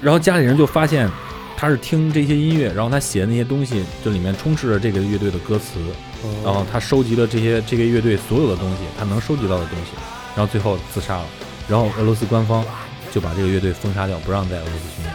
[0.00, 1.08] 然后家里人就发现
[1.56, 5.78] 他是听这些音乐，然后他写的那些东西，这里面充斥着这个乐队的歌词，
[6.44, 9.92] 然后他收集了这些这个乐队所有的东西，他能收集到的东西，
[10.34, 11.24] 然后最后自杀了。
[11.68, 12.64] 然后俄罗斯官方
[13.12, 15.14] 就把这个乐队封杀掉，不让在俄罗斯巡演。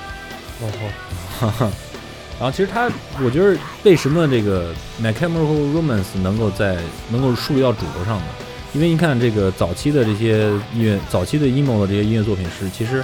[0.62, 1.72] 哦
[2.40, 2.90] 然后其实他，
[3.24, 6.78] 我觉得为什么这个《My Chemical Romance》能够在
[7.10, 8.26] 能够树立到主流上呢？
[8.74, 13.04] 因为你看这个早期的这些音乐，早期的 emo 的这些音乐作品是其实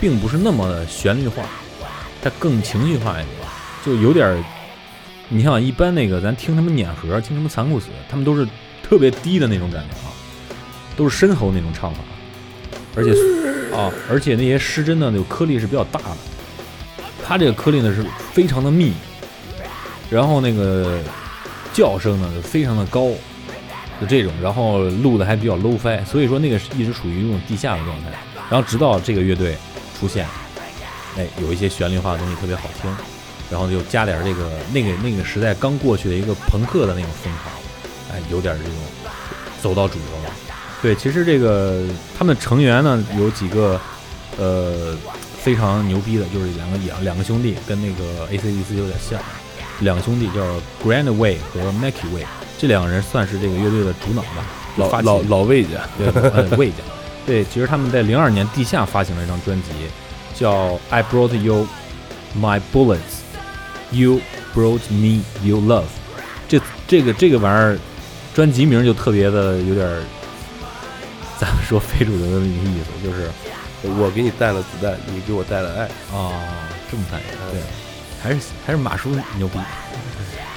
[0.00, 1.42] 并不是那么的旋律化，
[2.22, 3.26] 它更情绪化一点，
[3.84, 4.44] 就有点儿。
[5.28, 8.46] 你像一般那个咱听他们碾核，听他们残酷死，他们都是
[8.82, 10.12] 特别低的那种感觉啊，
[10.96, 12.00] 都是深喉那种唱法，
[12.94, 13.10] 而且
[13.76, 16.16] 啊，而且那些失真的那个颗粒是比较大的。
[17.24, 18.92] 它这个颗粒呢是非常的密，
[20.08, 21.00] 然后那个
[21.72, 23.10] 叫声呢就非常的高，
[24.00, 28.10] 就这种，然后录的还比较 low fi，所以说那个是一直处于一种地下的状态。
[28.48, 29.56] 然后直到这个乐队
[29.98, 30.24] 出现，
[31.18, 32.88] 哎，有一些旋律化的东西特别好听，
[33.50, 37.50] 然后又加点这个那个那个时代刚过去的一个朋克的那种风潮，
[38.12, 38.74] 哎，有点这种
[39.62, 40.34] 走到主流了。
[40.82, 41.84] 对，其实这个
[42.18, 43.80] 他们成员呢有几个，
[44.38, 44.96] 呃。
[45.46, 49.16] 非常牛逼的，就是两个两两个兄弟，跟那个 AC/DC 有点像。
[49.78, 50.42] 两兄弟叫
[50.82, 52.26] Grand Way 和 Mackie Way，
[52.58, 54.44] 这两个人算是这个乐队的主脑吧，
[54.76, 56.78] 老老老魏家，对呃魏家。
[57.24, 59.68] 对，其实他们在零二年地下发行了一张专辑，
[60.34, 61.68] 叫《I Brought You
[62.36, 63.15] My Bullets,
[63.92, 64.20] You
[64.54, 65.82] Brought Me Your Love》。
[66.48, 67.78] 这这个这个玩意儿，
[68.34, 70.02] 专辑名就特别的有点儿，
[71.38, 73.28] 咱们说非主流的那个意思，就是
[74.00, 75.86] 我给你带了子弹，你给我带了爱。
[76.12, 76.32] 哦，
[76.90, 77.20] 这么看
[77.50, 77.60] 对，
[78.22, 79.58] 还是还是马叔牛逼。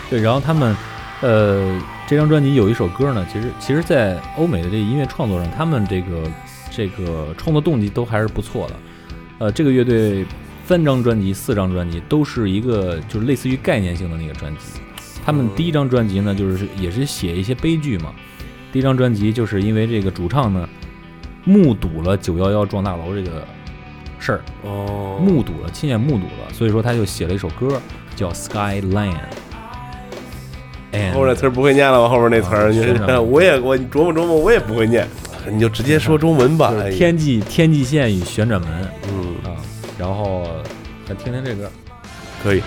[0.09, 0.75] 对，然后他们，
[1.21, 6.23] 呃，这张专辑有一首歌呢，其实其实，在欧美的这个音乐创作上，他们这个
[6.71, 8.75] 这个创作动机都还是不错的。
[9.39, 10.25] 呃，这个乐队
[10.69, 14.59] 三张专辑、四张专辑都是一个就是类似于概念性的那个专辑。
[15.25, 18.13] 他们第一张专辑呢，就是也是写一些悲剧嘛。
[18.71, 20.69] 第一张专辑就是因为这个主唱呢，
[21.43, 23.43] 目睹了九幺幺撞大楼这个
[24.19, 27.81] 事儿，哦目睹了，亲眼目睹了，所以说他就写了一首歌
[28.15, 29.09] 叫《Skyline》。
[30.91, 32.07] 哎，后面那词儿不会念了吧？
[32.07, 35.07] 后面那词儿，你啊是 我也我琢磨琢磨，我也不会念，
[35.51, 36.71] 你就直接说中文吧。
[36.79, 38.69] 哎天际天际线与旋转门
[39.11, 39.38] 嗯，啊，
[39.99, 40.47] 然后
[41.05, 41.69] 再听听这歌。
[42.41, 42.63] 可以。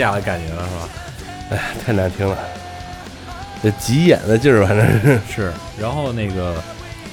[0.00, 0.88] 下的感觉了，是吧？
[1.50, 2.36] 哎，太难听了，
[3.62, 5.20] 这急眼的劲儿，反正是。
[5.32, 5.52] 是。
[5.80, 6.54] 然后那个，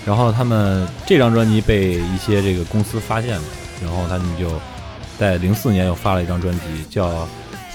[0.06, 3.44] 然后他们这张专辑被一些这个公司发现了，
[3.84, 4.52] 然后他们就
[5.20, 6.60] 在零四年又发了一张专辑，
[6.90, 7.10] 叫《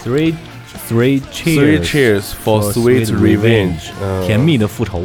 [0.05, 0.35] Three
[0.89, 5.05] Three Three Cheers cheers for sweet revenge，嗯甜蜜的复仇。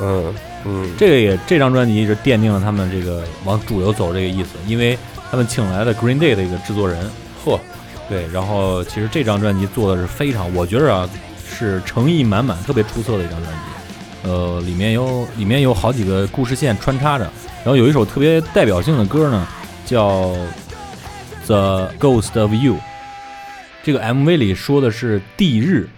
[0.00, 0.34] 嗯
[0.64, 4.96] 嗯，这个也这张专辑是奠定了他们这个往主流走这个意思，因为
[5.30, 7.08] 他们请来了 Green Day 的一个制作人，嚯，
[8.12, 11.08] 对，然后其实这张专辑做的是非常，我觉着啊
[11.42, 14.28] 是诚意满满、特别出色的一张专辑。
[14.28, 17.24] 呃，里面有里面有好几个故事线穿插着，
[17.64, 19.46] 然后有一首特别代表性的歌呢，
[19.86, 20.26] 叫
[21.46, 22.74] 《The Ghost of You》。
[23.82, 25.88] 这个 MV 里说的是地日，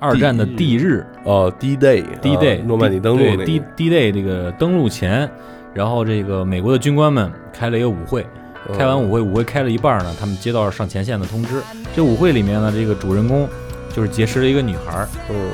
[0.00, 5.30] 二战的地日，哦，D Day D Day 诺曼底登陆那 D 个 D Day 这个登陆前，
[5.72, 8.43] 然后这个美国的军官们开了一个舞会，嗯
[8.78, 11.62] 开完舞会，舞会开了一半呢，他们接到上前线的通知。
[11.94, 13.48] 这舞会里面呢，这个主人公
[13.94, 15.06] 就是结识了一个女孩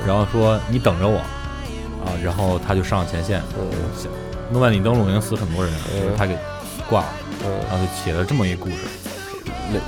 [0.07, 1.19] 然后说你等着我
[2.05, 3.43] 啊，然后他就上了前线。
[3.59, 3.67] 嗯
[4.53, 6.37] 诺曼底登陆已经死很多人，嗯就是他给
[6.89, 7.09] 挂了，
[7.45, 8.75] 嗯，然后就写了这么一故事。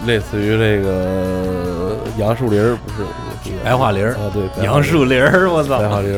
[0.06, 3.04] 类类似于这个杨树林儿不是
[3.64, 5.80] 白桦林儿啊，对，杨树林儿，我操！
[5.80, 6.16] 白桦林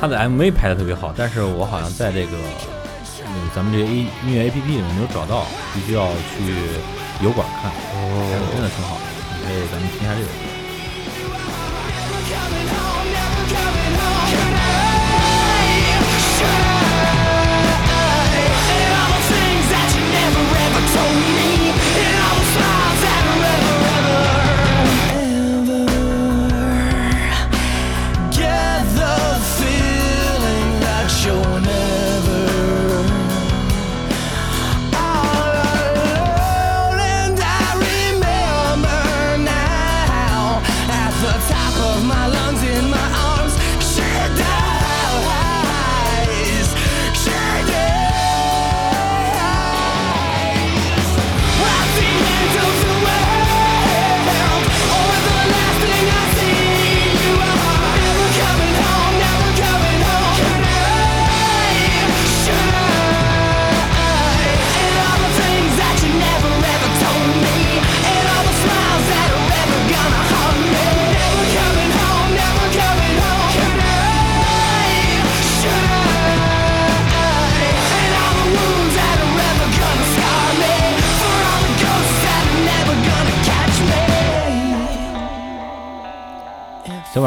[0.00, 2.36] 他的 MV 拍的特别好，但是我好像在这个
[3.54, 6.52] 咱们这个 A 音乐 APP 里面没有找到，必须要去
[7.22, 7.72] 油管看，
[8.52, 9.04] 真的挺好的。
[9.38, 10.57] 你可以咱们听一下这首歌。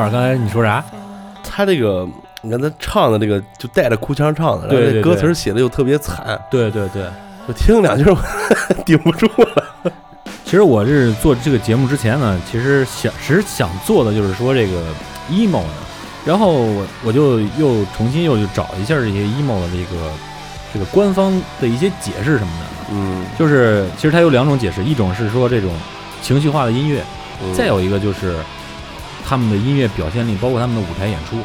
[0.09, 0.83] 刚才你说啥？
[1.43, 2.07] 他这个
[2.41, 7.03] 你看他唱的这个就带着哭腔唱的，然后歌词写的又特别惨，对对对，
[7.47, 8.17] 我听两句 我
[8.85, 9.91] 顶不住了。
[10.45, 14.81] 其实我是做这个节目之前呢，其实想只是想做的就是说这个
[15.29, 15.73] emo 呢，
[16.25, 20.11] 然后我我就又重新又去找一下这些 emo 的这个
[20.73, 25.71] 这个官方的一些解释什么的，嗯，就是其实它有两种解释，一种是说这种
[26.21, 27.01] 情绪化的音乐，
[27.43, 27.53] 嗯。
[27.53, 28.35] 再有一个就是
[29.25, 31.37] 他们的音乐表现力，包括他们的舞台演出，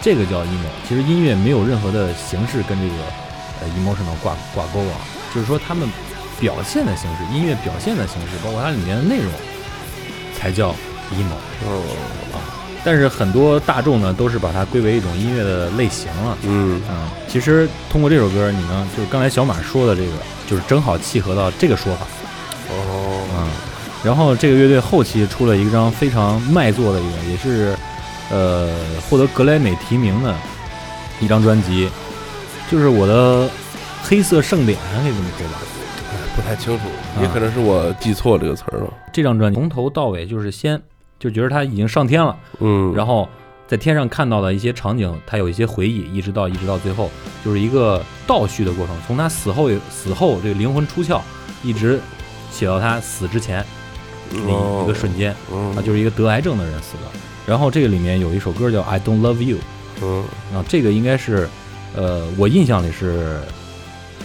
[0.00, 0.68] 这个叫 emo。
[0.88, 2.94] 其实音乐没有任何的形式跟这个
[3.60, 4.96] 呃 emotional 挂挂钩啊，
[5.34, 5.88] 就是说他们
[6.40, 9.30] 表现的形式，音乐表现的形式，包括它里面的内容，
[10.38, 10.70] 才叫
[11.12, 11.36] emo。
[11.66, 11.82] 哦
[12.32, 12.36] 啊，
[12.84, 16.36] 但是很多大众呢，都是把它归为一种音乐的类型了。
[16.42, 20.12] 嗯嗯，其实通过这首歌，你能就是刚才小马说的这个，
[20.46, 22.06] 就是正好契合到这个说法。
[22.70, 23.48] 哦，嗯，
[24.04, 27.74] 然后这个乐队后期出了一张非常卖座的一个，也是
[28.30, 28.70] 呃
[29.08, 30.34] 获得格莱美提名的
[31.20, 31.88] 一张专辑，
[32.70, 33.48] 就是我的
[34.02, 35.58] 黑色盛典，可以这么说吧。
[36.36, 36.84] 不太清楚，
[37.16, 37.22] 啊。
[37.22, 38.92] 也可能是我记错这个词儿了。
[39.12, 39.58] 这张专辑。
[39.58, 40.80] 从头到尾就是先
[41.18, 43.28] 就觉得他已经上天了，嗯，然后
[43.68, 47.08] 在天上看到的一些场景，他有一些回忆，一直到一直到最后，
[47.44, 51.20] 就是一个倒叙的过程，从他死后死后这个灵魂出窍，
[51.62, 52.00] 一直
[52.50, 53.64] 写到他死之前
[54.46, 55.34] 那一个瞬间。
[55.52, 57.02] 嗯啊，就是一个得癌症的人死的。
[57.46, 59.56] 然后这个里面有一首歌叫《I Don't Love You》
[60.02, 60.24] 嗯
[60.54, 61.48] 啊，这个应该是，
[61.94, 63.38] 呃，我印象里是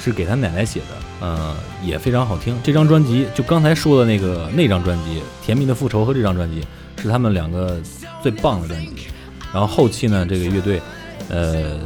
[0.01, 2.57] 是给他奶奶写的，呃，也非常好听。
[2.63, 6.65] 这张专辑就刚才说的那个那张专辑《甜蜜的复仇》和这张专辑
[7.01, 7.79] 是他们两个
[8.23, 9.07] 最棒的专辑。
[9.53, 10.81] 然后后期呢，这个乐队
[11.29, 11.79] 呃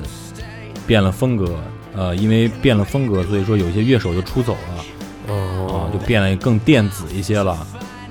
[0.85, 1.57] 变了风格，
[1.95, 4.73] 呃，因为变了风格，所以说有一些乐手就出走了。
[4.75, 4.85] 啊
[5.25, 7.65] 哦，，就变得更电子一些了，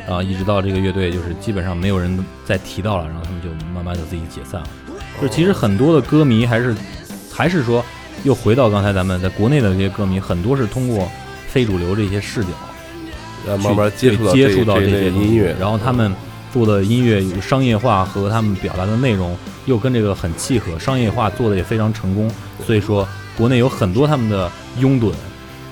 [0.08, 4.68] 啊，一直到这个乐队就是基本上没有人再提到了，然后他们就慢慢的自己解散了。
[5.20, 6.74] 就是其实很多的歌迷还是
[7.30, 7.84] 还是说，
[8.24, 11.08] 又回到刚才咱们在国内的这些歌迷，很多是通过
[11.48, 12.50] 非主流这些视角
[13.58, 16.12] 慢慢接触接触到这些音乐，然后他们
[16.52, 19.36] 做的音乐有商业化和他们表达的内容
[19.66, 22.30] 又跟这个很契合，商业化做的也非常成功，
[22.66, 25.12] 所以说国内有很多他们的拥趸，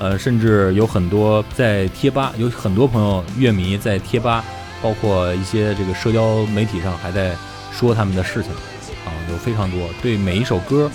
[0.01, 4.43] 呃，甚至有很多在贴吧，有很多朋友乐迷在贴吧，
[4.83, 7.37] 包括一些这个社交媒体上还在
[7.71, 8.51] 说他们的事情，
[9.05, 9.89] 啊，有非常多。
[10.03, 10.91] 对每一首歌，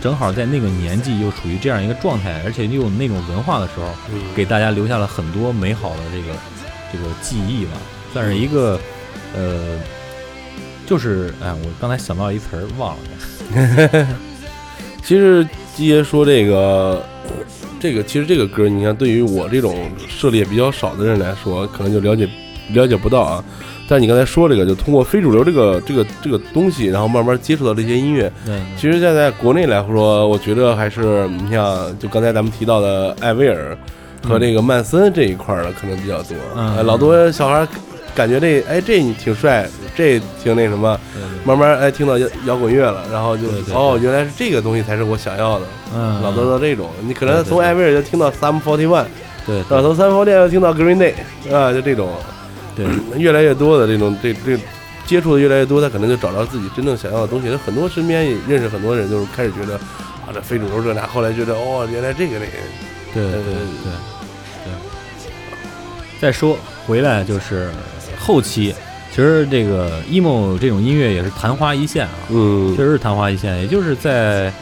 [0.00, 6.36] 正好在那个年纪又处于这样一个状态，而且又有那种文化的时候，嗯给大家留下了很多美好的这个
[6.92, 7.72] 这个记忆吧，
[8.12, 8.78] 算是一个
[9.36, 9.78] 呃，
[10.84, 14.06] 就是哎，我刚才想到一词儿忘了，
[15.04, 15.46] 其实
[15.76, 17.04] 基爷说这个，
[17.80, 22.28] 这个其实这个歌，你看对于我这种涉猎比较少的人来说，可能就了解
[22.72, 23.44] 了解不到啊。
[23.90, 28.30] 但你刚才说这个，就通过非主流这个这个这个东西，然后慢慢接触到这些音乐。
[28.44, 33.78] 对，其实现在国内来说，我觉得还是你像就刚才咱们提到的艾薇儿
[34.22, 36.36] 和这个曼森这一块儿的可能比较多。
[36.54, 37.68] 嗯呃老多小孩儿
[38.14, 40.98] 感觉这哎这你挺帅，这挺那什么，
[41.44, 45.66] 慢慢哎听到摇摇滚乐了，然后就哦原来是这个东西才是我想要的。
[45.94, 49.06] 嗯，老得到这种，你可能从艾薇儿就听到 Some Forty One，
[49.46, 51.14] 对啊，从 Some Forty One 又听到 Green Day，
[51.54, 52.10] 啊，就这种，
[52.76, 52.86] 对
[53.16, 54.58] 越来越多的这种这这
[55.06, 57.50] 接触的越来越多，他可能就找到自己真正想要的东西。
[57.50, 62.52] 他很多身边也认识很多人，就是开始觉得啊，这非主流这那，后来觉得哦，原来这个那个，
[63.14, 63.54] 对对对对
[63.84, 63.92] 对。
[66.20, 67.70] 再说回来就是
[68.28, 68.74] 后期，
[69.10, 72.76] 其实这个 emo 这种音乐也是昙花一现啊，嗯。
[72.76, 74.52] 确实是昙花一现，也就是在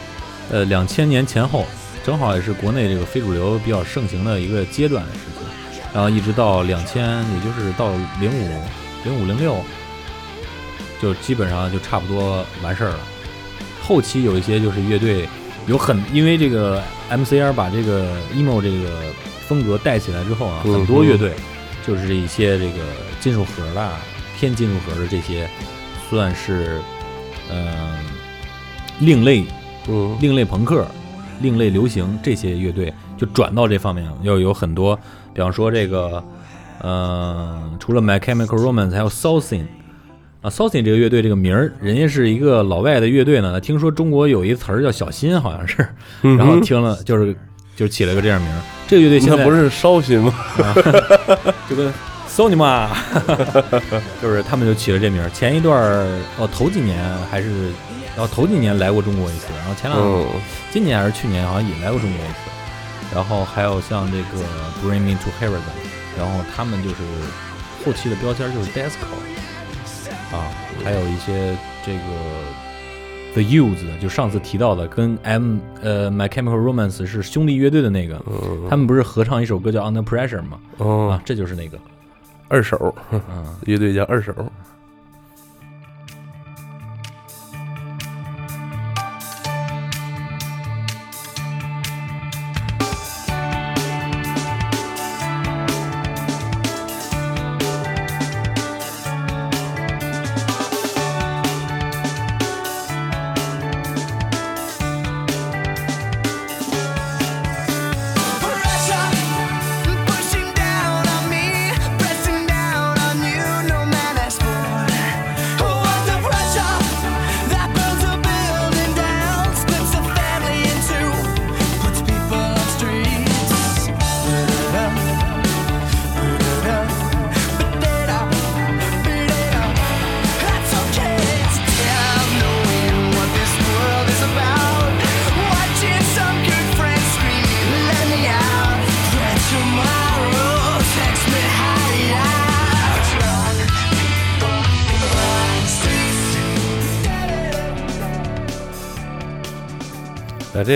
[0.49, 1.65] 呃两千年前后，
[2.01, 7.03] 正好也是国内这个非主流比较盛行的一个阶段的时期，然后一直到两千，
[7.35, 7.91] 也就是到
[8.21, 8.61] 零五、
[9.03, 9.57] 零五零六，
[11.01, 12.99] 就基本上就差不多完事儿了。
[13.83, 15.27] 后期有一些就是乐队
[15.65, 19.01] 有很因为这个 MCR 把这个 emo 这个
[19.45, 21.33] 风格带起来之后啊，嗯很多乐队
[21.85, 22.79] 就是一些这个
[23.27, 23.91] 金属核的、
[24.39, 25.49] 偏金属盒的这些，
[26.09, 26.79] 算是
[27.51, 27.99] 嗯、
[29.01, 29.43] 另类
[29.89, 30.87] 嗯另类朋克、
[31.41, 34.97] 另类流行这些乐队就转到这方面了，要有很多，
[35.33, 36.23] 比方说这个，
[36.79, 39.65] 呃，除了 My Chemical Romance，还有 Soulsin
[40.41, 43.59] 啊，Soulsin 这个乐队这个名儿，人家是一个老外的乐队呢。
[43.59, 45.85] 听说中国有一词儿叫小新，好像是，
[46.37, 47.35] 然后听了就是
[47.75, 48.61] 就起了个这样名儿。
[48.87, 50.33] 这个乐队现在不是烧心吗？
[51.69, 51.91] 就跟
[52.37, 52.95] Sony 嘛，
[54.21, 55.27] 就是他们就起了这名儿。
[55.31, 56.05] 前一段儿
[56.37, 57.71] 哦，头几年还是，
[58.15, 60.23] 然后头几年来过中国一次，然后前两、嗯
[60.71, 63.15] 今年还是去年好像也来过中国一次。
[63.15, 64.43] 然后还有像这个
[64.83, 65.57] Bring Me to Heaven，
[66.15, 66.95] 然后他们就是
[67.83, 69.07] 后期的标签就是 Disco，
[70.35, 70.45] 啊，
[70.83, 71.99] 还有一些这个
[73.33, 80.59] The Used，就上次提到的，跟 M 呃 My Chemical Romance 是兄弟乐队的那个，嗯，他们不是合唱一首歌叫 Under Pressure 吗？
[80.77, 81.79] 哦啊，，这就是那个，
[82.47, 83.21] 二手，嗯。
[83.63, 84.33] 乐队叫二手。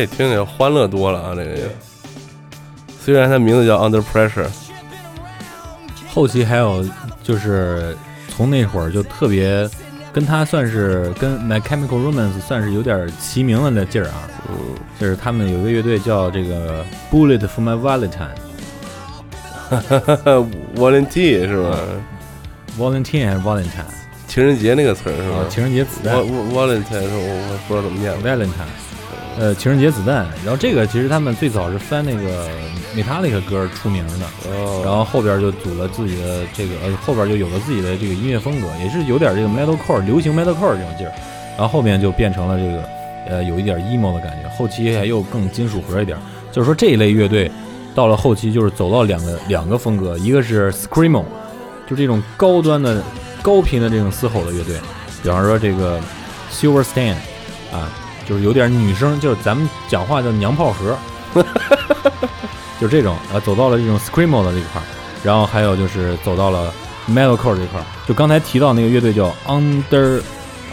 [0.01, 1.33] 也听着欢乐多了啊！
[1.35, 1.69] 这个，
[2.99, 4.47] 虽然它名字叫 Under Pressure，
[6.09, 6.85] 后期还有
[7.23, 7.95] 就是
[8.27, 9.69] 从那会儿就特别
[10.11, 14.27] 跟他算是跟 My Chemical Romance 算是有点齐名了的劲儿啊。
[14.49, 14.57] 嗯，
[14.99, 18.35] 就是他们有一个乐队叫这个 Bullet for My Valentine。
[20.75, 21.79] Valentine 是吧
[22.77, 23.85] ？Valentine 还是 Valentine？
[24.27, 25.49] 情人节那个词儿是啊，吧？
[25.49, 28.13] 情人节子弹 Val- Val- Valentine 是我我不知道怎么念。
[28.21, 28.67] Valentine，
[29.39, 30.27] 呃，情人节子弹。
[30.43, 32.47] 然后这个其实他们最早是翻那个
[32.95, 41.13] Metallica 歌出名的，哦，然后后边就组了自己的这个，呃，后边就有了自己的这个音乐风格，也是有点这个 metalcore 流行 metalcore 这种劲儿。
[41.57, 42.83] 然后后面就变成了这个，
[43.29, 46.17] 呃，有一点 emo 的感觉，后期还又更金属核一点。
[46.51, 47.49] 就是说这一类乐队
[47.93, 51.23] 到了后期就是走到两个两个风格，一个是 screamo，
[51.89, 53.01] 就这种高端的
[53.41, 54.75] 高频的这种嘶吼的乐队，
[55.21, 55.99] 比方说这个
[56.51, 57.13] Silverstein
[57.71, 57.87] 啊，
[58.27, 60.97] 就是有点女生，就是咱们讲话叫娘炮核，
[62.79, 64.85] 就这种啊，走到了这种 screamo 的这一块儿，
[65.23, 66.73] 然后还有就是走到了
[67.09, 67.85] metalcore 这块儿。
[68.07, 70.21] 就刚才提到那个乐队叫 Under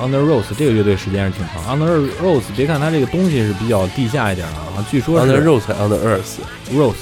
[0.00, 1.78] Under Rose，这个乐队时间是挺长。
[1.78, 6.94] Under Rose，别看它这个东西是比较地下一点的啊，据说 Under Rose 才 Under Earth，Rose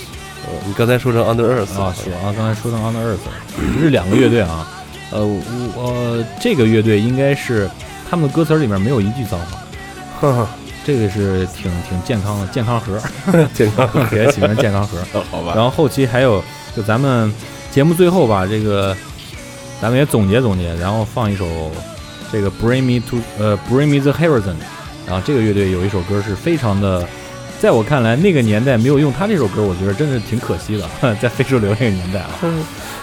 [0.47, 4.67] 呃你刚才说成 Under Earth 啊，是啊，刚才说成 Under Earth，是两个乐队啊。
[5.13, 7.71] 呃，我呃，这个乐队应该是
[8.11, 9.59] 他们的歌词里面没有一句脏话，
[10.21, 10.49] 哈哈，
[10.85, 12.99] 这个是挺挺健康的健康盒，
[13.53, 14.99] 健康，给它起名健康盒。
[15.31, 15.53] 好吧。
[15.55, 16.43] 然后后期还有，
[16.75, 17.33] 就咱们
[17.71, 18.97] 节目最后吧，这个
[19.81, 21.47] 咱们也总结总结，然后放一首
[22.33, 24.57] 这个 Bring Me to 呃 Bring Me the Horizon，
[25.07, 27.07] 然后这个乐队有一首歌是非常的，
[27.59, 30.89] 在我看来那个年代没有用他这首歌，我觉得真是挺可惜的，
[31.21, 32.39] 在非主流那个年代啊。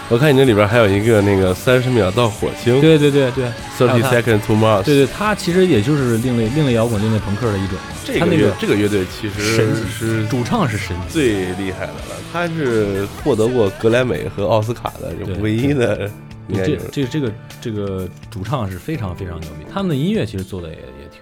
[0.09, 2.79] 我看你那里边还有一个那个三十秒到火星。
[2.81, 3.45] 对对对对
[3.79, 7.77] ，Thirty Second to Mars，对对，他其实也就是另类另类摇滚、另类朋克的一种。
[8.05, 16.11] 这个乐他那个这个乐队其实神是主唱是神，最厉害的了，他是获得过格莱美和奥斯卡的对唯一的，
[16.53, 17.31] 这这这个
[17.61, 21.21] 这个主唱是非常非常牛逼，他们的音乐其实做的也也挺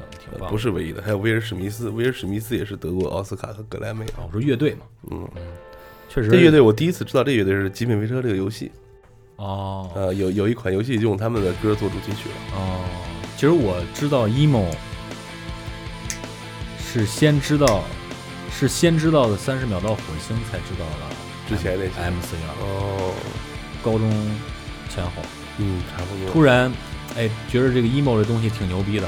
[0.50, 4.06] 不是唯一的，还有威尔史密斯，威尔史密斯也是得过奥斯卡和格莱美。
[4.08, 5.28] 啊，我说乐队嘛，嗯，
[6.10, 6.30] 确实。
[6.30, 8.72] 这乐队我第一次知道这乐队是《极品飞车》这个游戏，
[9.38, 9.90] 哦。
[9.96, 12.30] 呃，有有一款游戏用他们的歌做主题曲。
[12.30, 12.36] 了。
[12.56, 12.84] 哦，
[13.36, 14.66] 其实我知道 emo
[16.80, 17.84] 是先知道
[18.52, 21.16] 是先知道的三十秒到火星才知道的
[21.48, 22.12] 之前那些。
[22.12, 23.14] MC 啊，哦，
[23.84, 24.10] 高中
[24.90, 25.12] 前后，
[25.58, 26.32] 嗯，差不多。
[26.32, 26.72] 突然
[27.18, 29.08] 哎觉得这个 emo 这东西挺牛逼的。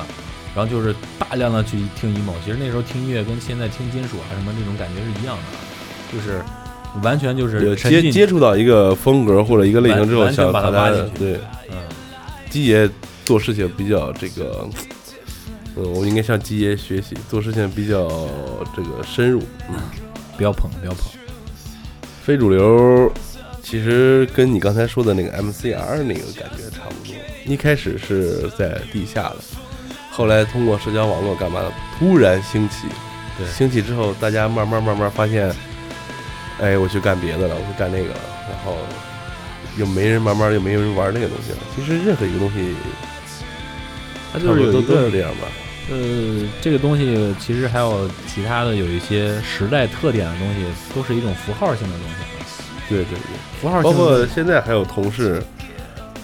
[0.55, 5.43] 然后就是大量的去听 emo，其实那时候听音乐跟现在听金属啊什么那种感觉是一样的，
[6.11, 6.41] 就是
[7.01, 11.39] 完全就是有接接触到一个风格或者一个类型之后，完完全把它挖进去对
[11.69, 11.77] 嗯。
[12.49, 12.87] 基爷
[13.25, 14.69] 做事情比较这个，
[15.75, 18.07] 嗯，我应该向基爷学习，做事情比较
[18.75, 19.41] 这个深入。
[19.69, 19.75] 嗯，
[20.37, 21.11] 不要捧不要捧，
[22.23, 23.11] 非主流
[23.63, 29.37] 其实跟你刚才说的那个 MCR 那个感觉差不多，一开始是在地下的，
[30.16, 32.88] 后来通过社交网络干嘛的，突然兴起。
[33.36, 35.51] 对兴起之后，大家慢慢慢慢发现，
[36.61, 38.78] 哎，我去干别的了，我去干那个了，然后
[39.76, 41.57] 又没人慢慢又没有人玩那个东西了。
[41.76, 42.76] 其实任何一个东西，
[44.32, 45.47] 它差就是都都是个这样吧。
[45.89, 52.16] 呃，这个东西其实还有其他的有一些时代特点的东西，都是一种符号性的东西。
[52.88, 55.41] 对对对，符号性包括的东西现在还有同事，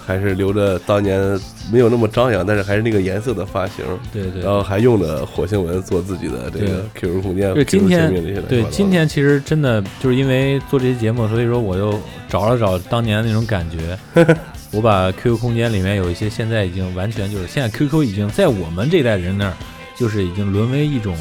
[0.05, 1.39] 还是留着当年
[1.71, 8.11] 没有那么张扬，但是还是那个颜色的发型，对对然后还用的火星文做自己的这个 QQ 空间、对今天
[8.47, 13.97] 对，今天其实真的就是因为做这些节目，所以说我又找了找当年那种感觉。
[14.71, 19.53] 我把 QQ 空间里面有一些现在已经完全就是现在 QQ 已经在我们这代人那儿，
[19.95, 21.17] 就是已经沦为一种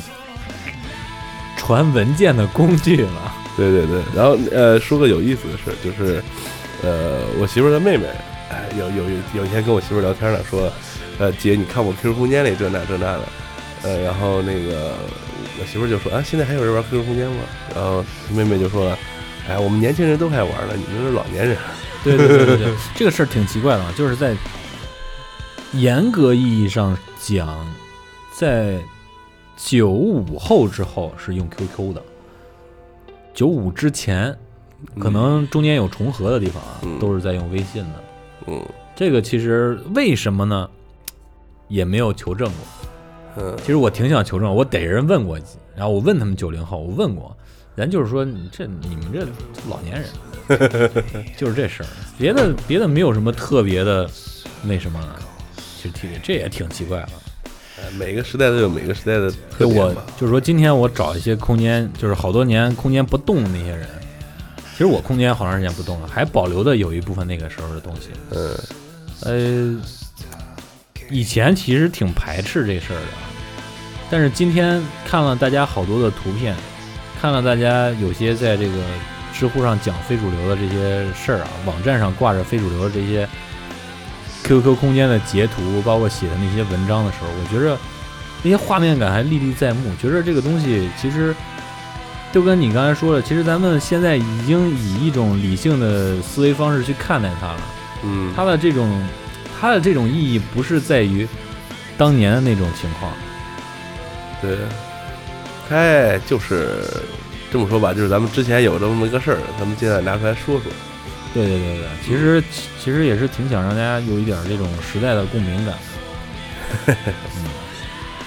[1.56, 3.34] 传文件的工具了。
[3.56, 6.22] 对对对，然后呃，说个有意思的事，就是
[6.82, 8.04] 呃，我媳妇儿的妹妹，
[8.50, 10.72] 哎，有有有有一天跟我媳妇聊天呢，说，
[11.18, 13.22] 呃，姐，你看我 QQ 空间里这那这那的，
[13.82, 14.94] 呃，然后那个
[15.60, 17.42] 我媳妇就说啊，现在还有人玩 QQ 空间吗？
[17.74, 18.98] 然后妹妹就说了，
[19.48, 21.56] 哎，我们年轻人都还玩呢，你们是老年人。
[22.04, 24.34] 对对对对对，这个事儿挺奇怪的，啊，就是在
[25.72, 27.66] 严格意义上讲，
[28.32, 28.78] 在
[29.56, 32.02] 九五后之后是用 QQ 的，
[33.34, 34.34] 九五之前
[34.98, 38.04] 可能中间有重合的地方啊，嗯都是在用微信的。
[38.46, 38.64] 嗯
[38.94, 40.68] 这个其实为什么呢？
[41.68, 43.44] 也没有求证过。
[43.44, 45.38] 嗯其实我挺想求证，我逮人问过，
[45.76, 47.36] 然后我问他们九零后，我问过，
[47.76, 49.20] 咱就是说你这你们这
[49.68, 50.94] 老年人，
[51.36, 54.10] 就是这事儿，别的别的没有什么特别的
[54.62, 54.98] 那什么，
[55.76, 57.08] 其实挺这也挺奇怪的。
[57.80, 60.04] 哎每个时代都有每个时代的特点吧。
[60.16, 63.88] 就是说，今天我找一些空间，就是好多年空间不动的那些人，
[64.78, 68.10] 其实我空间好长时间不动了，还保留的有一部分那个时候的东西。
[68.30, 68.56] 嗯
[69.22, 69.82] 呃，
[71.10, 73.06] 以前其实挺排斥这事儿的，
[74.08, 76.54] 但是今天看了大家好多的图片，
[77.20, 78.74] 看了大家有些在这个
[79.34, 83.28] 知乎上讲非主流的这些事儿啊，网站上挂着非主流的这些
[84.44, 87.76] QQ 空间的截图，包括写的那些文章的时候，我觉着
[88.44, 91.34] 那些画面感还历历在目，觉着这个东西其实。
[92.32, 97.60] 就跟你刚才说的，其实咱们现在已经以一种理性的思维方式去看待它了。
[98.04, 99.02] 嗯，它的这种
[99.58, 101.26] 它的这种意义不是在于
[101.96, 103.12] 当年的那种情况，
[104.40, 104.56] 对，
[105.70, 106.84] 哎，就是
[107.50, 110.70] 这么说吧，就是咱们之前有这么一个事儿，咱们现在拿出来说说。
[111.34, 115.74] 对对对对，其实其其实也是挺想让大家有一点这种时代的共鸣感。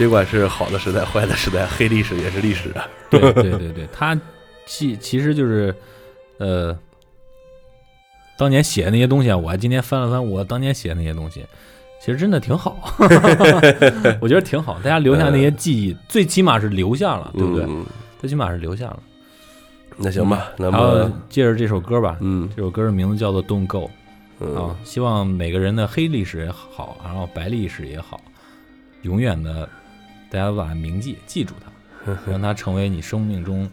[0.02, 2.88] 别管是好的时代、坏的时代，黑历史也是历史啊。
[3.08, 4.20] 对对对对，他
[4.66, 5.74] 其其实就是
[6.40, 6.76] 呃，
[8.36, 11.46] 当年写的那些东西啊，我还今天翻了翻我当年写的那些东西，
[12.00, 12.96] 其实真的挺好
[14.20, 17.64] 我觉得挺好，大家留下那些记忆，最起码是留下了，对不对？
[17.68, 17.86] 嗯
[18.20, 19.00] 最起码是留下了。
[19.98, 23.86] 那行吧，那么，接着这首歌吧，嗯这首歌的名字叫做《Don't Go》。
[24.40, 28.20] 嗯啊，希望每个人的黑历史也好，然后白历史也好，
[29.04, 29.70] 永远的
[30.32, 33.70] 大家把它铭记，记住它，让它成为你生命中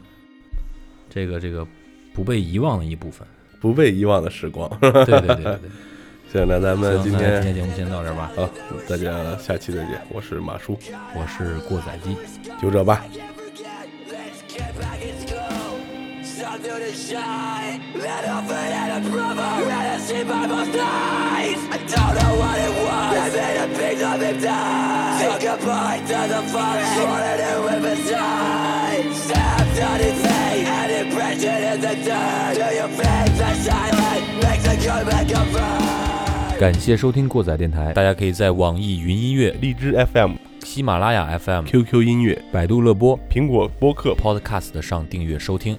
[1.08, 1.64] 这个这个
[2.12, 3.26] 不被遗忘的一部分。
[3.60, 4.68] 不被遗忘的时光。
[4.80, 5.58] 对对对对对。
[6.30, 8.30] 行，那咱们今天今天节目先到这儿吧。
[8.36, 8.50] 好，
[8.88, 10.00] 大家下期再见。
[10.10, 10.78] 我是马叔，
[11.14, 12.16] 我是过载机。
[12.60, 13.02] 就这吧。
[16.58, 17.80] Something to shine.
[17.94, 19.66] Let off it and a brother.
[19.66, 21.60] Let us see by both sides.
[21.70, 23.14] I don't know what it was.
[23.14, 25.22] I made a piece of him die.
[25.22, 26.98] Took a bite to the forest.
[26.98, 29.06] Wanted to live inside.
[29.14, 30.66] Stabbed on his face.
[30.66, 32.54] An impression in the dirt.
[32.58, 34.26] Do you feel the silence?
[34.42, 36.58] Makes a good man come from.
[36.58, 40.32] 感谢收听过载电台，大家可以在网易云音乐、荔枝 FM、
[40.64, 45.78] 喜马拉雅 FM、QQ 音乐、百度乐播、苹果播客，Podcast 上订阅收听。